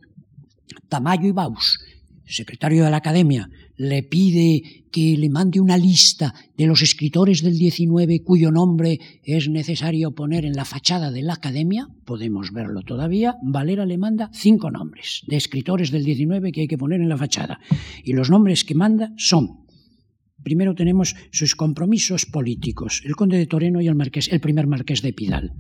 [0.89, 1.79] Tamayo y Baus,
[2.31, 7.59] secretario de la Academia, le pide que le mande una lista de los escritores del
[7.59, 13.37] 19 cuyo nombre es necesario poner en la fachada de la academia, podemos verlo todavía,
[13.43, 17.17] Valera le manda cinco nombres de escritores del 19 que hay que poner en la
[17.17, 17.61] fachada.
[18.05, 19.67] Y los nombres que manda son,
[20.43, 25.03] primero tenemos sus compromisos políticos, el conde de Toreno y el, marqués, el primer marqués
[25.03, 25.55] de Pidal.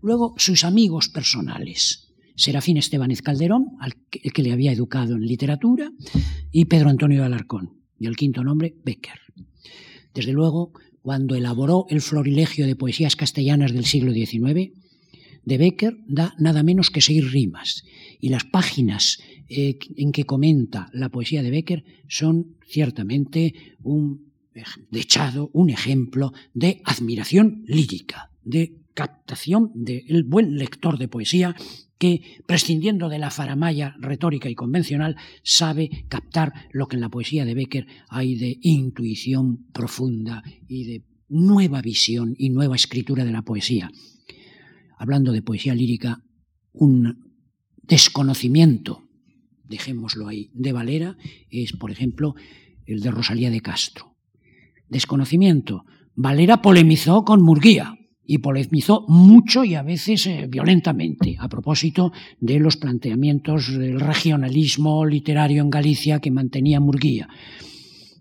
[0.00, 5.90] Luego sus amigos personales, Serafín Estebanez Calderón, al que, le había educado en literatura,
[6.50, 9.20] y Pedro Antonio Alarcón, y el quinto nombre, Becker.
[10.12, 10.72] Desde luego,
[11.02, 14.72] cuando elaboró el florilegio de poesías castellanas del siglo XIX,
[15.44, 17.84] de Becker da nada menos que seis rimas,
[18.20, 19.18] y las páginas
[19.48, 24.32] eh, en que comenta la poesía de Becker son ciertamente un
[24.90, 31.56] dechado, un ejemplo de admiración lírica, de captación del buen lector de poesía
[32.04, 37.46] que, prescindiendo de la faramaya retórica y convencional, sabe captar lo que en la poesía
[37.46, 43.40] de Becker hay de intuición profunda y de nueva visión y nueva escritura de la
[43.40, 43.90] poesía.
[44.98, 46.22] Hablando de poesía lírica,
[46.74, 47.32] un
[47.82, 49.08] desconocimiento,
[49.64, 51.16] dejémoslo ahí, de Valera
[51.48, 52.34] es, por ejemplo,
[52.84, 54.14] el de Rosalía de Castro.
[54.90, 55.86] Desconocimiento.
[56.14, 57.94] Valera polemizó con Murguía,
[58.26, 65.04] y polemizó mucho y a veces eh, violentamente a propósito de los planteamientos del regionalismo
[65.04, 67.28] literario en Galicia que mantenía Murguía.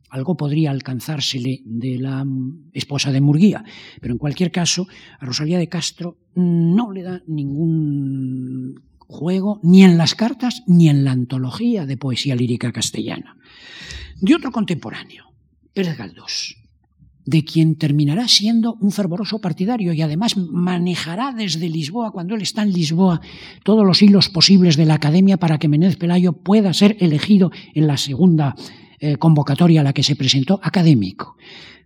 [0.10, 3.64] Algo podría alcanzársele de la mm, esposa de Murguía,
[4.02, 4.88] pero en cualquier caso
[5.20, 11.04] a Rosalía de Castro no le da ningún juego ni en las cartas ni en
[11.04, 13.38] la antología de poesía lírica castellana.
[14.20, 15.26] De otro contemporáneo,
[15.74, 16.63] Pérez Galdós
[17.26, 22.64] de quien terminará siendo un fervoroso partidario y además manejará desde Lisboa, cuando él está
[22.64, 23.22] en Lisboa,
[23.64, 27.88] todos los hilos posibles de la academia para que Menéndez Pelayo pueda ser elegido en
[27.88, 28.56] la segunda
[29.00, 31.36] eh, convocatoria a la que se presentó académico.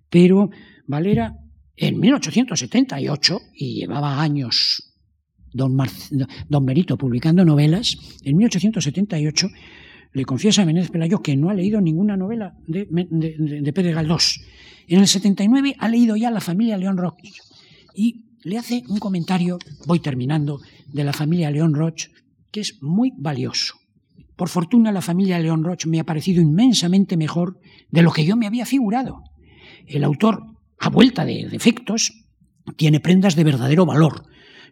[0.09, 0.49] Pero
[0.87, 1.35] Valera,
[1.75, 4.93] en 1878, y llevaba años
[5.53, 5.77] don,
[6.49, 9.47] don Benito publicando novelas, en 1878
[10.13, 14.41] le confiesa a Menéndez Pelayo que no ha leído ninguna novela de, de, Pérez Galdós.
[14.87, 17.19] En el 79 ha leído ya La familia León Roch
[17.93, 22.07] y le hace un comentario, voy terminando, de la familia León Roch,
[22.51, 23.75] que es muy valioso.
[24.37, 27.59] Por fortuna la familia León Roch me ha parecido inmensamente mejor
[27.91, 29.23] de lo que yo me había figurado.
[29.85, 30.43] El autor,
[30.79, 32.25] a vuelta de defectos,
[32.77, 34.25] tiene prendas de verdadero valor,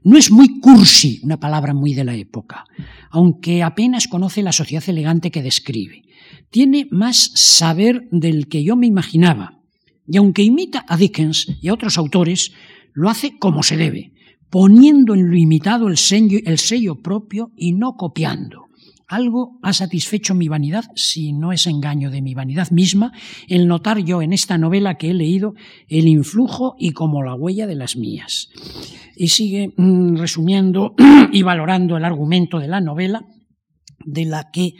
[0.05, 2.65] no es muy cursi, una palabra muy de la época,
[3.09, 6.03] aunque apenas conoce la sociedad elegante que describe.
[6.51, 9.63] Tiene más saber del que yo me imaginaba,
[10.07, 12.51] y aunque imita a Dickens y a otros autores,
[12.93, 14.13] lo hace como se debe,
[14.49, 18.65] poniendo en lo imitado el sello, el sello propio y no copiando.
[19.07, 23.11] Algo ha satisfecho mi vanidad, si no es engaño de mi vanidad misma,
[23.47, 25.53] el notar yo en esta novela que he leído
[25.87, 28.49] el influjo y como la huella de las mías.
[29.15, 30.95] Y sigue mm, resumiendo
[31.31, 33.25] y valorando el argumento de la novela,
[34.03, 34.73] de la que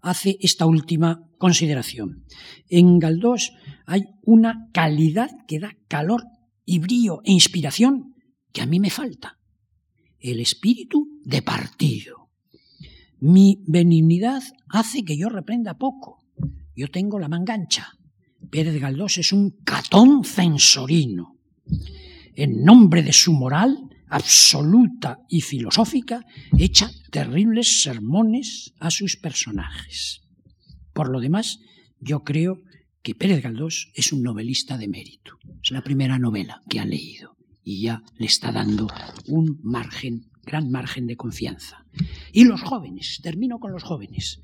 [0.00, 2.24] hace esta última consideración.
[2.68, 3.52] En Galdós
[3.86, 6.24] hay una calidad que da calor
[6.64, 8.14] y brío e inspiración
[8.52, 9.38] que a mí me falta.
[10.18, 12.22] El espíritu de partido
[13.24, 16.24] mi benignidad hace que yo reprenda poco.
[16.74, 17.92] Yo tengo la mangancha.
[18.50, 21.36] Pérez Galdós es un catón censorino.
[22.34, 23.78] En nombre de su moral
[24.08, 26.26] absoluta y filosófica,
[26.58, 30.22] echa terribles sermones a sus personajes.
[30.92, 31.60] Por lo demás,
[32.00, 32.58] yo creo
[33.02, 35.38] que Pérez Galdós es un novelista de mérito.
[35.62, 38.88] Es la primera novela que ha leído y ya le está dando
[39.26, 41.84] un margen, gran margen de confianza.
[42.32, 44.40] Y los jóvenes, termino con los jóvenes.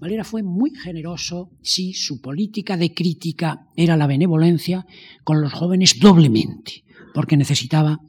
[0.00, 4.86] Valera fue muy generoso si su política de crítica era la benevolencia
[5.24, 8.00] con los jóvenes doblemente, porque necesitaba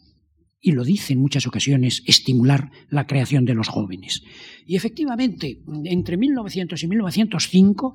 [0.62, 4.22] y lo dice en muchas ocasiones, estimular la creación de los jóvenes.
[4.68, 7.94] Y efectivamente, entre 1900 y 1905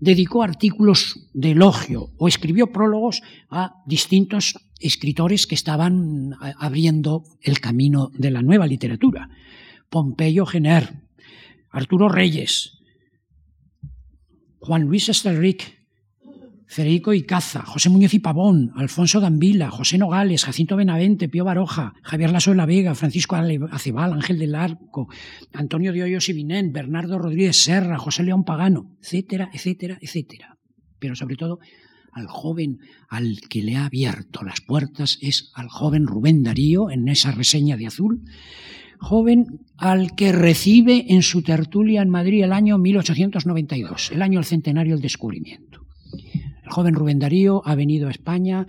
[0.00, 8.10] dedicó artículos de elogio o escribió prólogos a distintos escritores que estaban abriendo el camino
[8.14, 9.28] de la nueva literatura.
[9.90, 11.02] Pompeyo Gener,
[11.70, 12.78] Arturo Reyes,
[14.60, 15.77] Juan Luis Estelric,
[16.68, 22.30] Federico Icaza, José Muñoz y Pavón, Alfonso Gambila, José Nogales, Jacinto Benavente, Pío Baroja, Javier
[22.30, 25.08] Lasso de la Vega, Francisco Acebal, Ángel del Arco,
[25.54, 30.58] Antonio de Hoyos y Bernardo Rodríguez Serra, José León Pagano, etcétera, etcétera, etcétera.
[30.98, 31.58] Pero sobre todo
[32.12, 37.08] al joven al que le ha abierto las puertas es al joven Rubén Darío en
[37.08, 38.24] esa reseña de Azul,
[38.98, 44.44] joven al que recibe en su tertulia en Madrid el año 1892, el año del
[44.44, 45.87] centenario del descubrimiento.
[46.68, 48.66] El joven Rubén Darío ha venido a España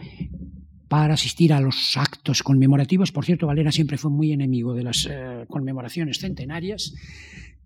[0.88, 3.12] para asistir a los actos conmemorativos.
[3.12, 6.96] Por cierto, Valera siempre fue muy enemigo de las eh, conmemoraciones centenarias.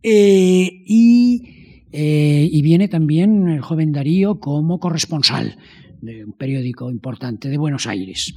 [0.02, 0.84] Eh,
[1.92, 5.56] eh, y, viene también el joven Darío como corresponsal
[6.02, 8.34] de un periódico importante de Buenos Aires.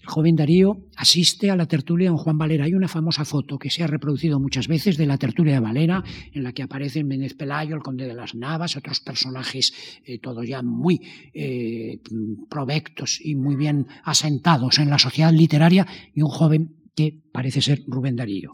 [0.00, 2.64] El joven Darío asiste a la tertulia de Juan Valera.
[2.64, 6.02] Hay una famosa foto que se ha reproducido muchas veces de la tertulia de Valera,
[6.32, 9.74] en la que aparecen Méndez Pelayo, el conde de las Navas, otros personajes
[10.04, 11.00] eh, todos ya muy
[11.34, 12.00] eh,
[12.48, 17.82] provectos y muy bien asentados en la sociedad literaria, y un joven que parece ser
[17.86, 18.52] Rubén Darío.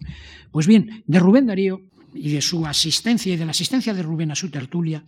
[0.51, 1.80] Pues bien, de Rubén Darío
[2.12, 5.05] y de su asistencia y de la asistencia de Rubén a su tertulia,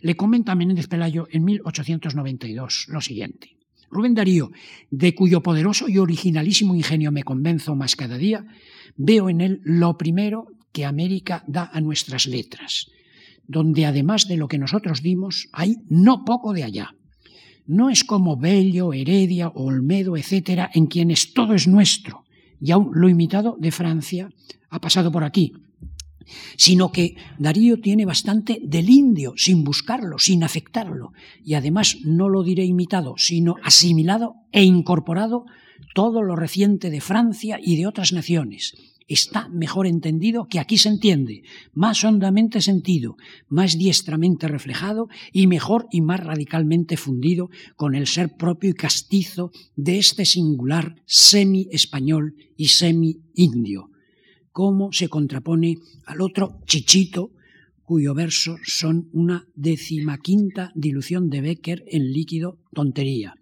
[0.00, 3.57] le comenta Menéndez Pelayo en 1892 lo siguiente.
[3.90, 4.50] Rubén Darío,
[4.90, 8.46] de cuyo poderoso y originalísimo ingenio me convenzo más cada día,
[8.96, 12.86] veo en él lo primero que América da a nuestras letras,
[13.46, 16.94] donde además de lo que nosotros dimos, hay no poco de allá.
[17.66, 22.24] No es como Bello, Heredia, Olmedo, etcétera, en quienes todo es nuestro,
[22.60, 24.30] y aún lo imitado de Francia
[24.70, 25.52] ha pasado por aquí,
[26.56, 31.12] sino que Darío tiene bastante del indio, sin buscarlo, sin afectarlo,
[31.44, 35.44] y además no lo diré imitado, sino asimilado e incorporado
[35.94, 38.74] todo lo reciente de Francia y de otras naciones.
[39.08, 43.16] Está mejor entendido que aquí se entiende, más hondamente sentido,
[43.48, 49.50] más diestramente reflejado y mejor y más radicalmente fundido con el ser propio y castizo
[49.76, 53.90] de este singular semi-español y semi-indio
[54.58, 57.30] cómo se contrapone al otro chichito,
[57.84, 63.34] cuyo verso son una decimaquinta dilución de Becker en líquido tontería.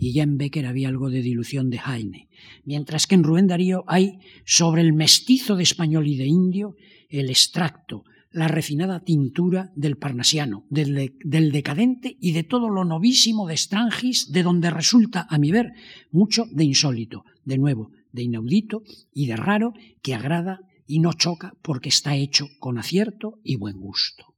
[0.00, 2.26] Y ya en Becker había algo de dilución de Heine.
[2.64, 6.74] Mientras que en Rubén Darío hay, sobre el mestizo de español y de indio,
[7.08, 13.46] el extracto, la refinada tintura del parnasiano, del, del, decadente y de todo lo novísimo
[13.46, 15.70] de Strangis, de donde resulta, a mi ver,
[16.10, 17.22] mucho de insólito.
[17.44, 18.82] De nuevo, de inaudito
[19.12, 23.78] y de raro que agrada y no choca porque está hecho con acierto y buen
[23.78, 24.34] gusto.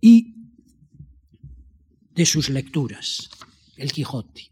[0.00, 0.34] Y
[2.14, 3.30] de sus lecturas,
[3.76, 4.50] El Quijote.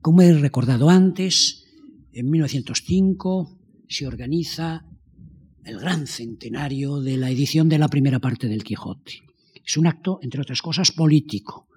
[0.00, 1.64] Como he recordado antes,
[2.12, 4.86] en 1905 se organiza
[5.64, 9.20] el gran centenario de la edición de la primera parte del Quijote.
[9.64, 11.68] Es un acto, entre otras cosas, político,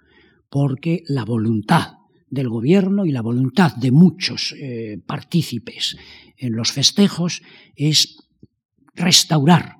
[0.49, 1.97] porque la voluntad
[2.33, 5.95] del gobierno y la voluntad de muchos eh, partícipes
[6.37, 7.41] en los festejos
[7.75, 8.17] es
[8.95, 9.77] restaurar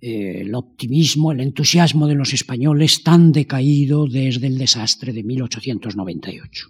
[0.00, 6.68] eh, el optimismo, el entusiasmo de los españoles tan decaído desde el desastre de 1898.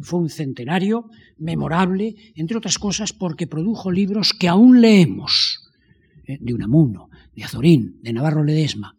[0.00, 1.06] Fue un centenario
[1.38, 5.60] memorable, entre otras cosas, porque produjo libros que aún leemos,
[6.26, 8.96] eh, de Unamuno, de Azorín, de Navarro Ledesma.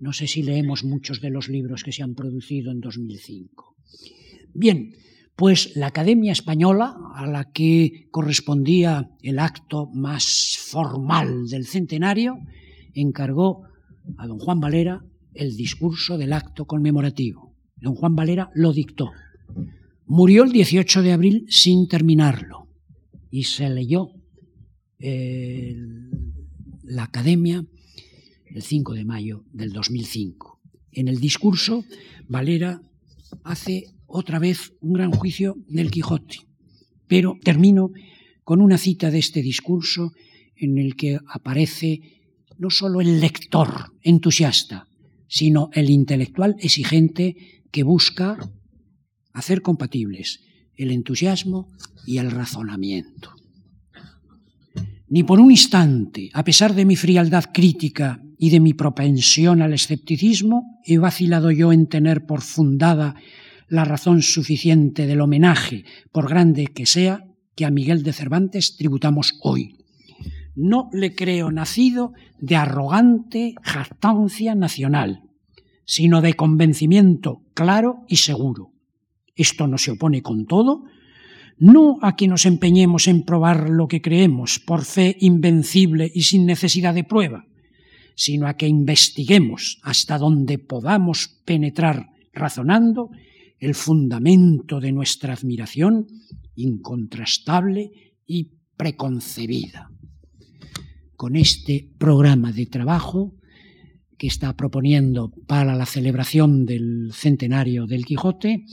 [0.00, 3.76] No sé si leemos muchos de los libros que se han producido en 2005.
[4.54, 4.94] Bien,
[5.36, 12.38] pues la Academia Española, a la que correspondía el acto más formal del centenario,
[12.94, 13.62] encargó
[14.18, 15.04] a don Juan Valera
[15.34, 17.54] el discurso del acto conmemorativo.
[17.76, 19.10] Don Juan Valera lo dictó.
[20.06, 22.68] Murió el 18 de abril sin terminarlo
[23.30, 24.10] y se leyó
[24.98, 25.74] eh,
[26.84, 27.64] la Academia
[28.46, 30.60] el 5 de mayo del 2005.
[30.92, 31.84] En el discurso,
[32.28, 32.82] Valera
[33.44, 36.36] hace otra vez un gran juicio del Quijote.
[37.08, 37.90] Pero termino
[38.44, 40.12] con una cita de este discurso
[40.56, 42.00] en el que aparece
[42.58, 44.86] no solo el lector entusiasta,
[45.26, 48.38] sino el intelectual exigente que busca
[49.32, 50.40] hacer compatibles
[50.76, 51.68] el entusiasmo
[52.06, 53.30] y el razonamiento.
[55.08, 59.74] Ni por un instante, a pesar de mi frialdad crítica y de mi propensión al
[59.74, 63.14] escepticismo, he vacilado yo en tener por fundada
[63.72, 67.24] la razón suficiente del homenaje, por grande que sea,
[67.56, 69.78] que a Miguel de Cervantes tributamos hoy.
[70.54, 75.22] No le creo nacido de arrogante jactancia nacional,
[75.86, 78.72] sino de convencimiento claro y seguro.
[79.36, 80.84] Esto no se opone con todo,
[81.56, 86.44] no a que nos empeñemos en probar lo que creemos por fe invencible y sin
[86.44, 87.46] necesidad de prueba,
[88.16, 93.08] sino a que investiguemos hasta donde podamos penetrar razonando
[93.62, 96.08] el fundamento de nuestra admiración
[96.56, 97.92] incontrastable
[98.26, 99.88] y preconcebida.
[101.14, 103.36] Con este programa de trabajo
[104.18, 108.64] que está proponiendo para la celebración del centenario del Quijote,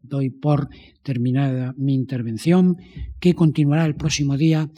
[0.00, 0.68] doy por
[1.02, 2.76] terminada mi intervención,
[3.18, 4.70] que continuará el próximo día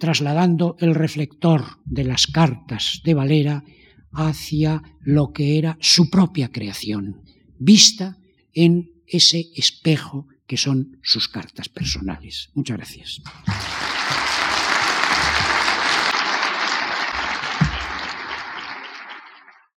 [0.00, 3.62] trasladando el reflector de las cartas de Valera
[4.10, 7.22] hacia lo que era su propia creación,
[7.56, 8.16] vista
[8.54, 12.50] en ese espejo que son sus cartas personales.
[12.54, 13.22] Muchas gracias.